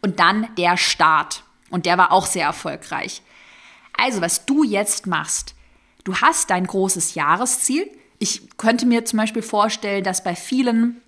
Und 0.00 0.18
dann 0.18 0.48
der 0.56 0.78
Start. 0.78 1.42
Und 1.68 1.84
der 1.84 1.98
war 1.98 2.10
auch 2.10 2.24
sehr 2.24 2.46
erfolgreich. 2.46 3.20
Also, 3.94 4.22
was 4.22 4.46
du 4.46 4.64
jetzt 4.64 5.06
machst, 5.06 5.56
Du 6.08 6.14
hast 6.14 6.48
dein 6.48 6.66
großes 6.66 7.16
Jahresziel. 7.16 7.86
Ich 8.18 8.56
könnte 8.56 8.86
mir 8.86 9.04
zum 9.04 9.18
Beispiel 9.18 9.42
vorstellen, 9.42 10.02
dass 10.02 10.24
bei 10.24 10.34
vielen 10.34 11.02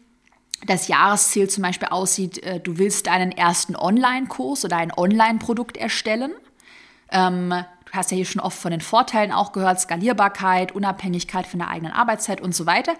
das 0.66 0.88
Jahresziel 0.88 1.48
zum 1.48 1.62
Beispiel 1.62 1.88
aussieht, 1.88 2.42
äh, 2.42 2.60
du 2.60 2.76
willst 2.76 3.06
deinen 3.06 3.32
ersten 3.32 3.76
Online-Kurs 3.76 4.62
oder 4.66 4.76
ein 4.76 4.92
Online-Produkt 4.94 5.78
erstellen. 5.78 6.32
Ähm, 7.10 7.48
du 7.48 7.92
hast 7.94 8.10
ja 8.10 8.16
hier 8.16 8.26
schon 8.26 8.42
oft 8.42 8.58
von 8.58 8.72
den 8.72 8.82
Vorteilen 8.82 9.32
auch 9.32 9.52
gehört, 9.52 9.80
Skalierbarkeit, 9.80 10.72
Unabhängigkeit 10.72 11.46
von 11.46 11.60
der 11.60 11.70
eigenen 11.70 11.94
Arbeitszeit 11.94 12.42
und 12.42 12.54
so 12.54 12.66
weiter. 12.66 12.92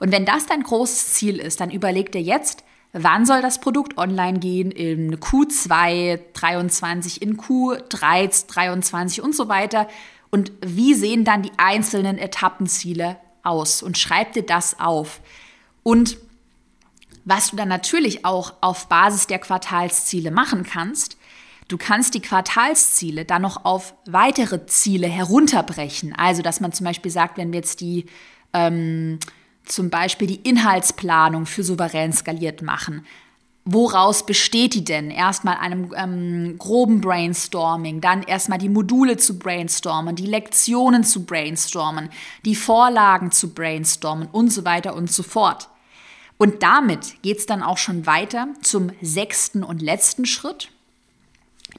Und 0.00 0.10
wenn 0.10 0.24
das 0.24 0.46
dein 0.46 0.64
großes 0.64 1.14
Ziel 1.14 1.38
ist, 1.38 1.60
dann 1.60 1.70
überleg 1.70 2.10
dir 2.10 2.20
jetzt, 2.20 2.64
wann 2.92 3.26
soll 3.26 3.42
das 3.42 3.60
Produkt 3.60 3.96
online 3.96 4.40
gehen, 4.40 4.72
in 4.72 5.20
Q2 5.20 6.18
23, 6.32 7.22
in 7.22 7.36
Q3 7.36 8.46
23 8.48 9.22
und 9.22 9.36
so 9.36 9.48
weiter 9.48 9.86
und 10.34 10.50
wie 10.66 10.94
sehen 10.94 11.24
dann 11.24 11.42
die 11.42 11.52
einzelnen 11.58 12.18
Etappenziele 12.18 13.18
aus 13.44 13.84
und 13.84 13.96
schreib 13.96 14.32
dir 14.32 14.42
das 14.42 14.80
auf. 14.80 15.20
Und 15.84 16.18
was 17.24 17.50
du 17.50 17.56
dann 17.56 17.68
natürlich 17.68 18.24
auch 18.24 18.54
auf 18.60 18.88
Basis 18.88 19.28
der 19.28 19.38
Quartalsziele 19.38 20.32
machen 20.32 20.64
kannst, 20.64 21.16
du 21.68 21.78
kannst 21.78 22.14
die 22.14 22.20
Quartalsziele 22.20 23.24
dann 23.24 23.42
noch 23.42 23.64
auf 23.64 23.94
weitere 24.06 24.66
Ziele 24.66 25.06
herunterbrechen. 25.06 26.12
Also, 26.16 26.42
dass 26.42 26.58
man 26.58 26.72
zum 26.72 26.82
Beispiel 26.82 27.12
sagt, 27.12 27.38
wenn 27.38 27.52
wir 27.52 27.60
jetzt 27.60 27.80
die 27.80 28.06
ähm, 28.52 29.20
zum 29.64 29.88
Beispiel 29.88 30.26
die 30.26 30.40
Inhaltsplanung 30.40 31.46
für 31.46 31.62
souverän 31.62 32.12
skaliert 32.12 32.60
machen, 32.60 33.06
woraus 33.64 34.26
besteht 34.26 34.74
die 34.74 34.84
denn? 34.84 35.10
Erstmal 35.10 35.56
einem 35.56 35.92
ähm, 35.96 36.58
groben 36.58 37.00
Brainstorming, 37.00 38.00
dann 38.00 38.22
erstmal 38.22 38.58
die 38.58 38.68
Module 38.68 39.16
zu 39.16 39.38
brainstormen, 39.38 40.16
die 40.16 40.26
Lektionen 40.26 41.04
zu 41.04 41.24
brainstormen, 41.24 42.10
die 42.44 42.56
Vorlagen 42.56 43.30
zu 43.30 43.54
brainstormen 43.54 44.28
und 44.30 44.50
so 44.50 44.64
weiter 44.64 44.94
und 44.94 45.10
so 45.10 45.22
fort. 45.22 45.68
Und 46.36 46.62
damit 46.62 47.22
geht 47.22 47.38
es 47.38 47.46
dann 47.46 47.62
auch 47.62 47.78
schon 47.78 48.06
weiter 48.06 48.48
zum 48.60 48.90
sechsten 49.00 49.62
und 49.62 49.80
letzten 49.80 50.26
Schritt, 50.26 50.70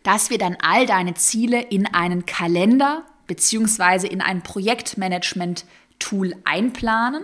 dass 0.04 0.30
wir 0.30 0.38
dann 0.38 0.58
all 0.62 0.86
deine 0.86 1.14
Ziele 1.14 1.62
in 1.62 1.86
einen 1.94 2.26
Kalender 2.26 3.04
beziehungsweise 3.28 4.08
in 4.08 4.22
ein 4.22 4.42
Projektmanagement-Tool 4.44 6.36
einplanen. 6.46 7.24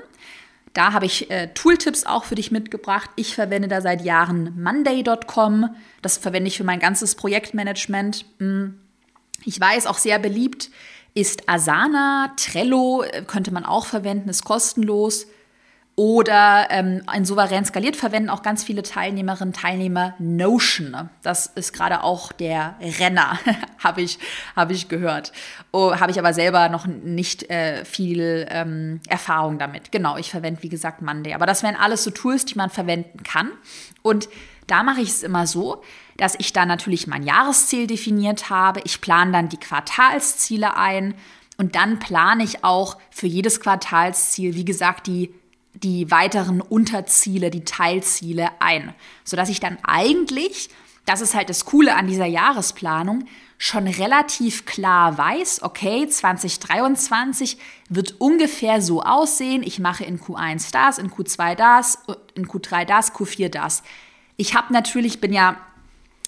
Da 0.73 0.93
habe 0.93 1.05
ich 1.05 1.29
äh, 1.29 1.47
Tooltips 1.53 2.05
auch 2.05 2.23
für 2.23 2.35
dich 2.35 2.51
mitgebracht. 2.51 3.09
Ich 3.15 3.35
verwende 3.35 3.67
da 3.67 3.81
seit 3.81 4.03
Jahren 4.03 4.61
Monday.com. 4.61 5.75
Das 6.01 6.17
verwende 6.17 6.47
ich 6.47 6.57
für 6.57 6.63
mein 6.63 6.79
ganzes 6.79 7.15
Projektmanagement. 7.15 8.25
Hm. 8.39 8.79
Ich 9.43 9.59
weiß, 9.59 9.87
auch 9.87 9.97
sehr 9.97 10.19
beliebt 10.19 10.69
ist 11.13 11.49
Asana, 11.49 12.33
Trello 12.37 13.03
äh, 13.03 13.23
könnte 13.23 13.51
man 13.53 13.65
auch 13.65 13.85
verwenden, 13.85 14.29
ist 14.29 14.45
kostenlos. 14.45 15.27
Oder 15.97 16.67
ähm, 16.69 17.03
ein 17.05 17.25
souverän 17.25 17.65
skaliert 17.65 17.97
verwenden 17.97 18.29
auch 18.29 18.43
ganz 18.43 18.63
viele 18.63 18.81
Teilnehmerinnen 18.81 19.49
und 19.49 19.55
Teilnehmer 19.55 20.15
Notion. 20.19 21.09
Das 21.21 21.47
ist 21.47 21.73
gerade 21.73 22.01
auch 22.03 22.31
der 22.31 22.75
Renner, 22.99 23.37
habe 23.83 24.01
ich, 24.01 24.17
hab 24.55 24.71
ich 24.71 24.87
gehört. 24.87 25.33
Oh, 25.71 25.93
habe 25.93 26.11
ich 26.11 26.17
aber 26.17 26.33
selber 26.33 26.69
noch 26.69 26.87
nicht 26.87 27.49
äh, 27.49 27.83
viel 27.83 28.47
ähm, 28.49 29.01
Erfahrung 29.09 29.59
damit. 29.59 29.91
Genau, 29.91 30.15
ich 30.15 30.31
verwende 30.31 30.63
wie 30.63 30.69
gesagt 30.69 31.01
Monday. 31.01 31.33
Aber 31.33 31.45
das 31.45 31.61
wären 31.61 31.75
alles 31.75 32.05
so 32.05 32.11
Tools, 32.11 32.45
die 32.45 32.55
man 32.55 32.69
verwenden 32.69 33.23
kann. 33.23 33.51
Und 34.01 34.29
da 34.67 34.83
mache 34.83 35.01
ich 35.01 35.09
es 35.09 35.23
immer 35.23 35.45
so, 35.45 35.83
dass 36.15 36.35
ich 36.39 36.53
dann 36.53 36.69
natürlich 36.69 37.05
mein 37.05 37.23
Jahresziel 37.23 37.85
definiert 37.85 38.49
habe. 38.49 38.79
Ich 38.85 39.01
plane 39.01 39.33
dann 39.33 39.49
die 39.49 39.59
Quartalsziele 39.59 40.77
ein. 40.77 41.15
Und 41.57 41.75
dann 41.75 41.99
plane 41.99 42.43
ich 42.43 42.63
auch 42.63 42.97
für 43.09 43.27
jedes 43.27 43.59
Quartalsziel, 43.59 44.55
wie 44.55 44.65
gesagt, 44.65 45.07
die 45.07 45.33
die 45.73 46.11
weiteren 46.11 46.61
Unterziele, 46.61 47.49
die 47.49 47.65
Teilziele 47.65 48.49
ein, 48.59 48.93
sodass 49.23 49.49
ich 49.49 49.59
dann 49.59 49.77
eigentlich, 49.83 50.69
das 51.05 51.21
ist 51.21 51.33
halt 51.33 51.49
das 51.49 51.65
Coole 51.65 51.95
an 51.95 52.07
dieser 52.07 52.25
Jahresplanung, 52.25 53.25
schon 53.57 53.87
relativ 53.87 54.65
klar 54.65 55.19
weiß, 55.19 55.61
okay, 55.61 56.07
2023 56.07 57.57
wird 57.89 58.19
ungefähr 58.19 58.81
so 58.81 59.03
aussehen. 59.03 59.61
Ich 59.61 59.77
mache 59.77 60.03
in 60.03 60.19
Q1 60.19 60.71
das, 60.71 60.97
in 60.97 61.11
Q2 61.11 61.53
das, 61.53 61.99
in 62.33 62.47
Q3 62.47 62.85
das, 62.85 63.13
Q4 63.13 63.49
das. 63.49 63.83
Ich 64.35 64.55
habe 64.55 64.73
natürlich, 64.73 65.21
bin 65.21 65.31
ja, 65.31 65.57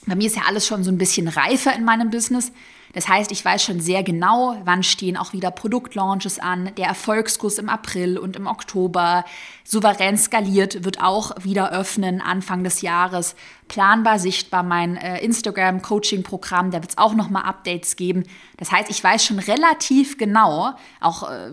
bei 0.06 0.13
mir 0.13 0.27
ist 0.27 0.36
ja 0.36 0.43
alles 0.47 0.67
schon 0.67 0.84
so 0.84 0.91
ein 0.91 0.99
bisschen 0.99 1.27
reifer 1.27 1.73
in 1.73 1.84
meinem 1.84 2.12
Business. 2.12 2.51
Das 2.93 3.08
heißt, 3.08 3.32
ich 3.32 3.43
weiß 3.43 3.63
schon 3.63 3.79
sehr 3.79 4.03
genau, 4.03 4.56
wann 4.65 4.84
stehen 4.84 5.17
auch 5.17 5.34
wieder 5.34 5.49
Produktlaunches 5.49 6.38
an. 6.38 6.71
Der 6.77 6.86
Erfolgskurs 6.86 7.58
im 7.58 7.67
April 7.67 8.19
und 8.19 8.36
im 8.36 8.45
Oktober. 8.45 9.25
Souverän 9.63 10.15
skaliert 10.15 10.86
wird 10.86 11.01
auch 11.01 11.32
wieder 11.43 11.71
öffnen 11.71 12.21
Anfang 12.21 12.63
des 12.63 12.82
Jahres. 12.82 13.36
Planbar 13.67 14.19
sichtbar 14.19 14.62
mein 14.62 14.95
äh, 14.97 15.19
Instagram-Coaching-Programm. 15.25 16.69
Da 16.69 16.84
wird 16.84 16.91
es 16.91 16.97
auch 16.99 17.15
nochmal 17.15 17.45
Updates 17.45 17.95
geben. 17.95 18.25
Das 18.58 18.71
heißt, 18.71 18.91
ich 18.91 19.03
weiß 19.03 19.25
schon 19.25 19.39
relativ 19.39 20.19
genau, 20.19 20.73
auch 21.01 21.23
äh, 21.23 21.51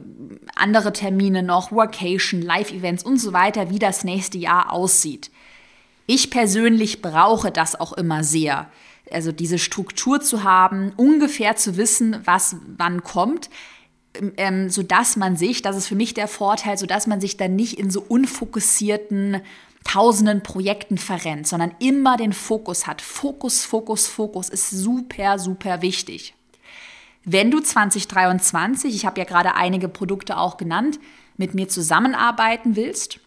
andere 0.56 0.92
Termine 0.92 1.42
noch, 1.42 1.72
Workation, 1.72 2.42
Live-Events 2.42 3.02
und 3.02 3.16
so 3.16 3.32
weiter, 3.32 3.70
wie 3.70 3.78
das 3.78 4.04
nächste 4.04 4.36
Jahr 4.36 4.70
aussieht. 4.70 5.30
Ich 6.06 6.30
persönlich 6.30 7.00
brauche 7.00 7.50
das 7.50 7.80
auch 7.80 7.94
immer 7.94 8.24
sehr 8.24 8.68
also 9.12 9.32
diese 9.32 9.58
Struktur 9.58 10.20
zu 10.20 10.44
haben, 10.44 10.92
ungefähr 10.96 11.56
zu 11.56 11.76
wissen, 11.76 12.18
was 12.24 12.56
wann 12.76 13.02
kommt, 13.02 13.50
ähm, 14.36 14.70
so 14.70 14.82
dass 14.82 15.16
man 15.16 15.36
sich, 15.36 15.62
das 15.62 15.76
ist 15.76 15.86
für 15.86 15.94
mich 15.94 16.14
der 16.14 16.28
Vorteil, 16.28 16.78
so 16.78 16.86
dass 16.86 17.06
man 17.06 17.20
sich 17.20 17.36
dann 17.36 17.56
nicht 17.56 17.78
in 17.78 17.90
so 17.90 18.00
unfokussierten 18.00 19.40
tausenden 19.84 20.42
Projekten 20.42 20.98
verrennt, 20.98 21.46
sondern 21.46 21.74
immer 21.78 22.16
den 22.16 22.32
Fokus 22.32 22.86
hat. 22.86 23.00
Fokus, 23.00 23.64
Fokus, 23.64 24.06
Fokus 24.06 24.48
ist 24.48 24.70
super, 24.70 25.38
super 25.38 25.82
wichtig. 25.82 26.34
Wenn 27.24 27.50
du 27.50 27.60
2023, 27.60 28.94
ich 28.94 29.06
habe 29.06 29.20
ja 29.20 29.24
gerade 29.24 29.54
einige 29.54 29.88
Produkte 29.88 30.36
auch 30.36 30.56
genannt, 30.56 30.98
mit 31.36 31.54
mir 31.54 31.68
zusammenarbeiten 31.68 32.76
willst, 32.76 33.20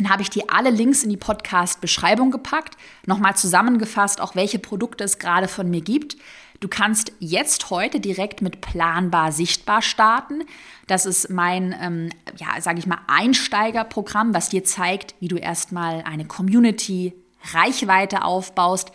dann 0.00 0.10
habe 0.10 0.22
ich 0.22 0.30
dir 0.30 0.44
alle 0.48 0.70
Links 0.70 1.02
in 1.02 1.10
die 1.10 1.18
Podcast-Beschreibung 1.18 2.30
gepackt. 2.30 2.78
Nochmal 3.04 3.36
zusammengefasst, 3.36 4.22
auch 4.22 4.34
welche 4.34 4.58
Produkte 4.58 5.04
es 5.04 5.18
gerade 5.18 5.46
von 5.46 5.68
mir 5.68 5.82
gibt. 5.82 6.16
Du 6.60 6.68
kannst 6.68 7.12
jetzt 7.18 7.68
heute 7.68 8.00
direkt 8.00 8.40
mit 8.40 8.62
Planbar 8.62 9.30
Sichtbar 9.32 9.82
starten. 9.82 10.44
Das 10.86 11.04
ist 11.04 11.28
mein, 11.28 11.74
ähm, 11.78 12.08
ja, 12.38 12.60
sage 12.62 12.78
ich 12.78 12.86
mal, 12.86 13.00
Einsteigerprogramm, 13.08 14.32
was 14.32 14.48
dir 14.48 14.64
zeigt, 14.64 15.14
wie 15.20 15.28
du 15.28 15.36
erstmal 15.36 16.02
eine 16.02 16.24
Community, 16.24 17.12
Reichweite 17.52 18.24
aufbaust, 18.24 18.92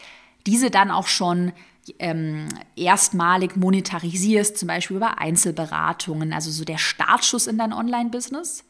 diese 0.48 0.72
dann 0.72 0.90
auch 0.90 1.08
schon 1.08 1.52
ähm, 2.00 2.48
erstmalig 2.76 3.56
monetarisierst, 3.56 4.58
zum 4.58 4.68
Beispiel 4.68 4.98
über 4.98 5.20
Einzelberatungen, 5.20 6.34
also 6.34 6.50
so 6.50 6.66
der 6.66 6.80
Startschuss 6.80 7.46
in 7.46 7.60
dein 7.60 7.74
Online-Business. 7.74 8.64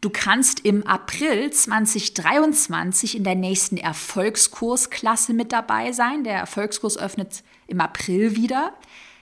Du 0.00 0.10
kannst 0.10 0.60
im 0.60 0.86
April 0.86 1.50
2023 1.50 3.16
in 3.16 3.24
der 3.24 3.34
nächsten 3.34 3.76
Erfolgskursklasse 3.76 5.34
mit 5.34 5.52
dabei 5.52 5.90
sein. 5.90 6.22
Der 6.22 6.34
Erfolgskurs 6.34 6.96
öffnet 6.96 7.42
im 7.66 7.80
April 7.80 8.36
wieder. 8.36 8.74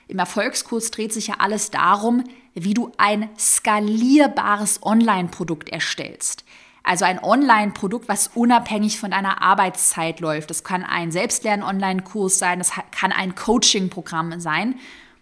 Im 0.06 0.18
Erfolgskurs 0.18 0.90
dreht 0.90 1.14
sich 1.14 1.28
ja 1.28 1.36
alles 1.38 1.70
darum, 1.70 2.24
wie 2.52 2.74
du 2.74 2.92
ein 2.98 3.30
skalierbares 3.38 4.82
Online-Produkt 4.82 5.70
erstellst. 5.70 6.44
Also 6.82 7.06
ein 7.06 7.24
Online-Produkt, 7.24 8.06
was 8.06 8.28
unabhängig 8.34 9.00
von 9.00 9.12
deiner 9.12 9.40
Arbeitszeit 9.40 10.20
läuft. 10.20 10.50
Das 10.50 10.62
kann 10.62 10.84
ein 10.84 11.10
Selbstlern-Online-Kurs 11.10 12.38
sein, 12.38 12.58
das 12.58 12.72
kann 12.90 13.12
ein 13.12 13.34
Coaching-Programm 13.34 14.40
sein. 14.40 14.78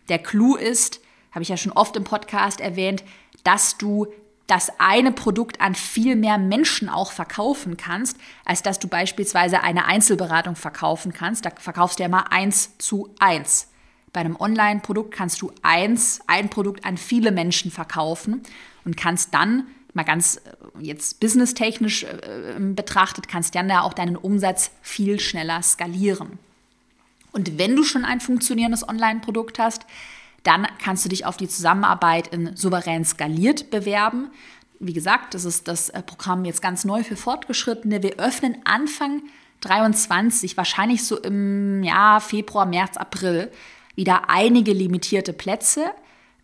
Der 0.09 0.19
Clou 0.19 0.57
ist, 0.57 1.01
habe 1.31 1.43
ich 1.43 1.49
ja 1.49 1.57
schon 1.57 1.73
oft 1.73 1.95
im 1.95 2.05
Podcast 2.05 2.61
erwähnt, 2.61 3.05
dass 3.45 3.79
du 3.79 4.09
das 4.47 4.71
eine 4.79 5.13
Produkt 5.13 5.61
an 5.61 5.75
viel 5.75 6.17
mehr 6.17 6.37
Menschen 6.39 6.89
auch 6.89 7.13
verkaufen 7.13 7.77
kannst, 7.77 8.19
als 8.45 8.63
dass 8.63 8.79
du 8.79 8.89
beispielsweise 8.89 9.63
eine 9.63 9.87
Einzelberatung 9.87 10.55
verkaufen 10.55 11.13
kannst. 11.13 11.47
Da 11.47 11.51
verkaufst 11.57 11.99
du 11.99 12.03
ja 12.03 12.09
mal 12.09 12.27
eins 12.31 12.77
zu 12.79 13.15
eins. 13.19 13.69
Bei 14.13 14.21
einem 14.21 14.37
Online-Produkt 14.37 15.13
kannst 15.13 15.41
du 15.43 15.51
eins, 15.63 16.21
ein 16.27 16.51
Produkt 16.51 16.85
an 16.85 16.99
viele 16.99 17.33
Menschen 17.33 17.71
verkaufen 17.71 18.43
und 18.85 18.97
kannst 18.97 19.35
dann 19.35 19.67
mal 19.95 20.05
ganz 20.05 20.37
äh, 20.37 20.41
jetzt 20.81 21.21
businesstechnisch 21.21 22.05
äh, 22.05 22.59
betrachtet, 22.59 23.29
kannst 23.29 23.55
dann 23.55 23.69
ja 23.69 23.83
auch 23.83 23.95
deinen 23.95 24.17
Umsatz 24.17 24.71
viel 24.83 25.21
schneller 25.21 25.63
skalieren. 25.63 26.39
Und 27.33 27.59
wenn 27.59 27.75
du 27.75 27.83
schon 27.83 28.05
ein 28.05 28.21
funktionierendes 28.21 28.89
Online-Produkt 28.89 29.59
hast, 29.59 29.87
dann 30.45 30.67
kannst 30.83 31.05
du 31.05 31.09
dich 31.09 31.27
auf 31.27 31.37
die 31.37 31.49
Zusammenarbeit 31.49 32.29
in 32.29 32.55
souverän 32.57 33.05
skaliert 33.05 33.71
bewerben. 33.71 34.31
Wie 34.79 34.93
gesagt, 34.93 35.35
das 35.35 35.45
ist 35.45 35.67
das 35.67 35.91
äh, 35.91 36.03
Programm 36.03 36.45
jetzt 36.45 36.63
ganz 36.63 36.85
neu 36.85 37.03
für 37.03 37.17
Fortgeschrittene. 37.17 38.03
Wir 38.03 38.19
öffnen 38.19 38.59
Anfang 38.65 39.23
23, 39.63 40.57
wahrscheinlich 40.57 41.05
so 41.05 41.19
im 41.19 41.83
Jahr 41.83 42.21
Februar, 42.21 42.67
März, 42.67 42.97
April, 42.97 43.51
wieder 43.97 44.29
einige 44.29 44.73
limitierte 44.73 45.33
Plätze. 45.33 45.87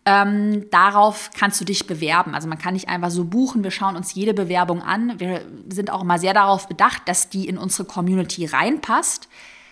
Ähm, 0.03 0.67
darauf 0.71 1.29
kannst 1.37 1.61
du 1.61 1.65
dich 1.65 1.85
bewerben. 1.85 2.33
Also 2.33 2.47
man 2.47 2.57
kann 2.57 2.73
nicht 2.73 2.89
einfach 2.89 3.11
so 3.11 3.25
buchen. 3.25 3.63
Wir 3.63 3.69
schauen 3.69 3.95
uns 3.95 4.15
jede 4.15 4.33
Bewerbung 4.33 4.81
an. 4.81 5.19
Wir 5.19 5.45
sind 5.69 5.91
auch 5.91 6.01
immer 6.01 6.17
sehr 6.17 6.33
darauf 6.33 6.67
bedacht, 6.67 7.03
dass 7.05 7.29
die 7.29 7.47
in 7.47 7.59
unsere 7.59 7.85
Community 7.85 8.45
reinpasst. 8.45 9.29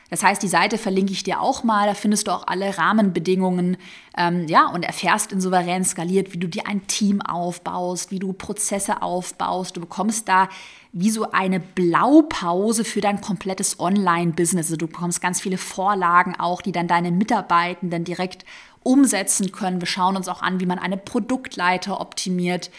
Das 0.09 0.23
heißt, 0.23 0.41
die 0.41 0.47
Seite 0.47 0.77
verlinke 0.77 1.11
ich 1.11 1.23
dir 1.23 1.41
auch 1.41 1.63
mal. 1.63 1.87
Da 1.87 1.93
findest 1.93 2.27
du 2.27 2.31
auch 2.31 2.47
alle 2.47 2.77
Rahmenbedingungen. 2.77 3.77
Ähm, 4.17 4.47
ja, 4.47 4.67
und 4.67 4.83
erfährst 4.83 5.31
in 5.31 5.39
souverän 5.41 5.85
skaliert, 5.85 6.33
wie 6.33 6.39
du 6.39 6.47
dir 6.47 6.67
ein 6.67 6.87
Team 6.87 7.21
aufbaust, 7.21 8.11
wie 8.11 8.19
du 8.19 8.33
Prozesse 8.33 9.01
aufbaust. 9.01 9.77
Du 9.77 9.81
bekommst 9.81 10.27
da 10.27 10.49
wie 10.91 11.11
so 11.11 11.31
eine 11.31 11.59
Blaupause 11.59 12.83
für 12.83 13.01
dein 13.01 13.21
komplettes 13.21 13.79
Online-Business. 13.79 14.67
Also 14.67 14.77
du 14.77 14.87
bekommst 14.87 15.21
ganz 15.21 15.39
viele 15.39 15.57
Vorlagen 15.57 16.35
auch, 16.39 16.61
die 16.61 16.71
dann 16.71 16.87
deine 16.87 17.11
Mitarbeitenden 17.11 18.03
direkt 18.03 18.45
umsetzen 18.81 19.51
können. 19.51 19.81
Wir 19.81 19.87
schauen 19.87 20.15
uns 20.15 20.27
auch 20.27 20.41
an, 20.41 20.59
wie 20.59 20.65
man 20.65 20.79
eine 20.79 20.97
Produktleiter 20.97 22.01
optimiert. 22.01 22.71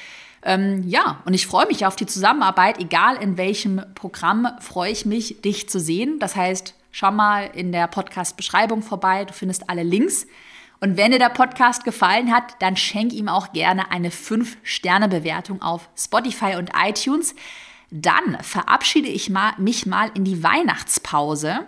Ähm, 0.43 0.83
ja, 0.89 1.21
und 1.27 1.35
ich 1.35 1.47
freue 1.47 1.67
mich 1.67 1.87
auf 1.87 1.97
die 1.97 2.07
Zusammenarbeit, 2.07 2.81
egal 2.81 3.17
in 3.17 3.37
welchem 3.37 3.83
Programm, 3.95 4.49
freue 4.61 4.91
ich 4.91 5.05
mich, 5.05 5.43
dich 5.43 5.69
zu 5.69 5.79
sehen. 5.79 6.19
Das 6.19 6.35
heißt, 6.35 6.75
schau 6.91 7.11
mal 7.11 7.51
in 7.55 7.73
der 7.73 7.87
Podcast-Beschreibung 7.87 8.83
vorbei, 8.83 9.25
du 9.25 9.33
findest 9.33 9.69
alle 9.69 9.83
Links. 9.83 10.27
Und 10.81 10.97
wenn 10.97 11.13
dir 11.13 11.19
der 11.19 11.29
Podcast 11.29 11.85
gefallen 11.85 12.33
hat, 12.33 12.57
dann 12.61 12.77
schenk 12.77 13.13
ihm 13.13 13.29
auch 13.29 13.53
gerne 13.53 13.91
eine 13.91 14.09
5-Sterne-Bewertung 14.09 15.61
auf 15.61 15.89
Spotify 15.97 16.57
und 16.57 16.71
iTunes. 16.75 17.35
Dann 17.91 18.39
verabschiede 18.41 19.09
ich 19.09 19.31
mich 19.59 19.87
mal 19.87 20.11
in 20.15 20.25
die 20.25 20.43
Weihnachtspause. 20.43 21.67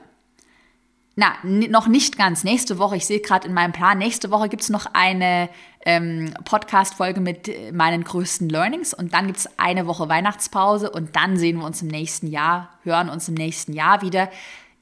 Na, 1.15 1.35
noch 1.43 1.89
nicht 1.89 2.17
ganz. 2.17 2.43
Nächste 2.43 2.79
Woche, 2.79 2.97
ich 2.97 3.05
sehe 3.05 3.21
gerade 3.21 3.47
in 3.47 3.53
meinem 3.53 3.73
Plan, 3.73 3.99
nächste 3.99 4.31
Woche 4.31 4.49
gibt 4.49 4.63
es 4.63 4.71
noch 4.71 4.87
eine 4.95 5.51
ähm, 5.85 6.33
Podcast-Folge 6.45 7.21
mit 7.21 7.49
äh, 7.49 7.71
meinen 7.71 8.03
größten 8.03 8.49
Learnings 8.49 8.95
und 8.95 9.13
dann 9.13 9.27
gibt 9.27 9.41
es 9.41 9.59
eine 9.59 9.87
Woche 9.87 10.09
Weihnachtspause 10.09 10.91
und 10.91 11.15
dann 11.15 11.37
sehen 11.37 11.59
wir 11.59 11.67
uns 11.67 11.83
im 11.83 11.89
nächsten 11.89 12.29
Jahr, 12.29 12.71
hören 12.83 13.11
uns 13.11 13.29
im 13.29 13.35
nächsten 13.35 13.75
Jahr 13.75 14.01
wieder. 14.01 14.31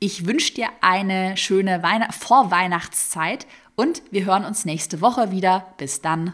Ich 0.03 0.27
wünsche 0.27 0.55
dir 0.55 0.69
eine 0.81 1.37
schöne 1.37 1.83
Weihn 1.83 2.11
Vorweihnachtszeit 2.11 3.47
und 3.77 4.03
wir 4.11 4.25
hören 4.25 4.47
uns 4.47 4.65
nächste 4.65 5.03
Woche 5.03 5.31
wieder. 5.31 5.75
Bis 5.77 6.01
dann. 6.01 6.33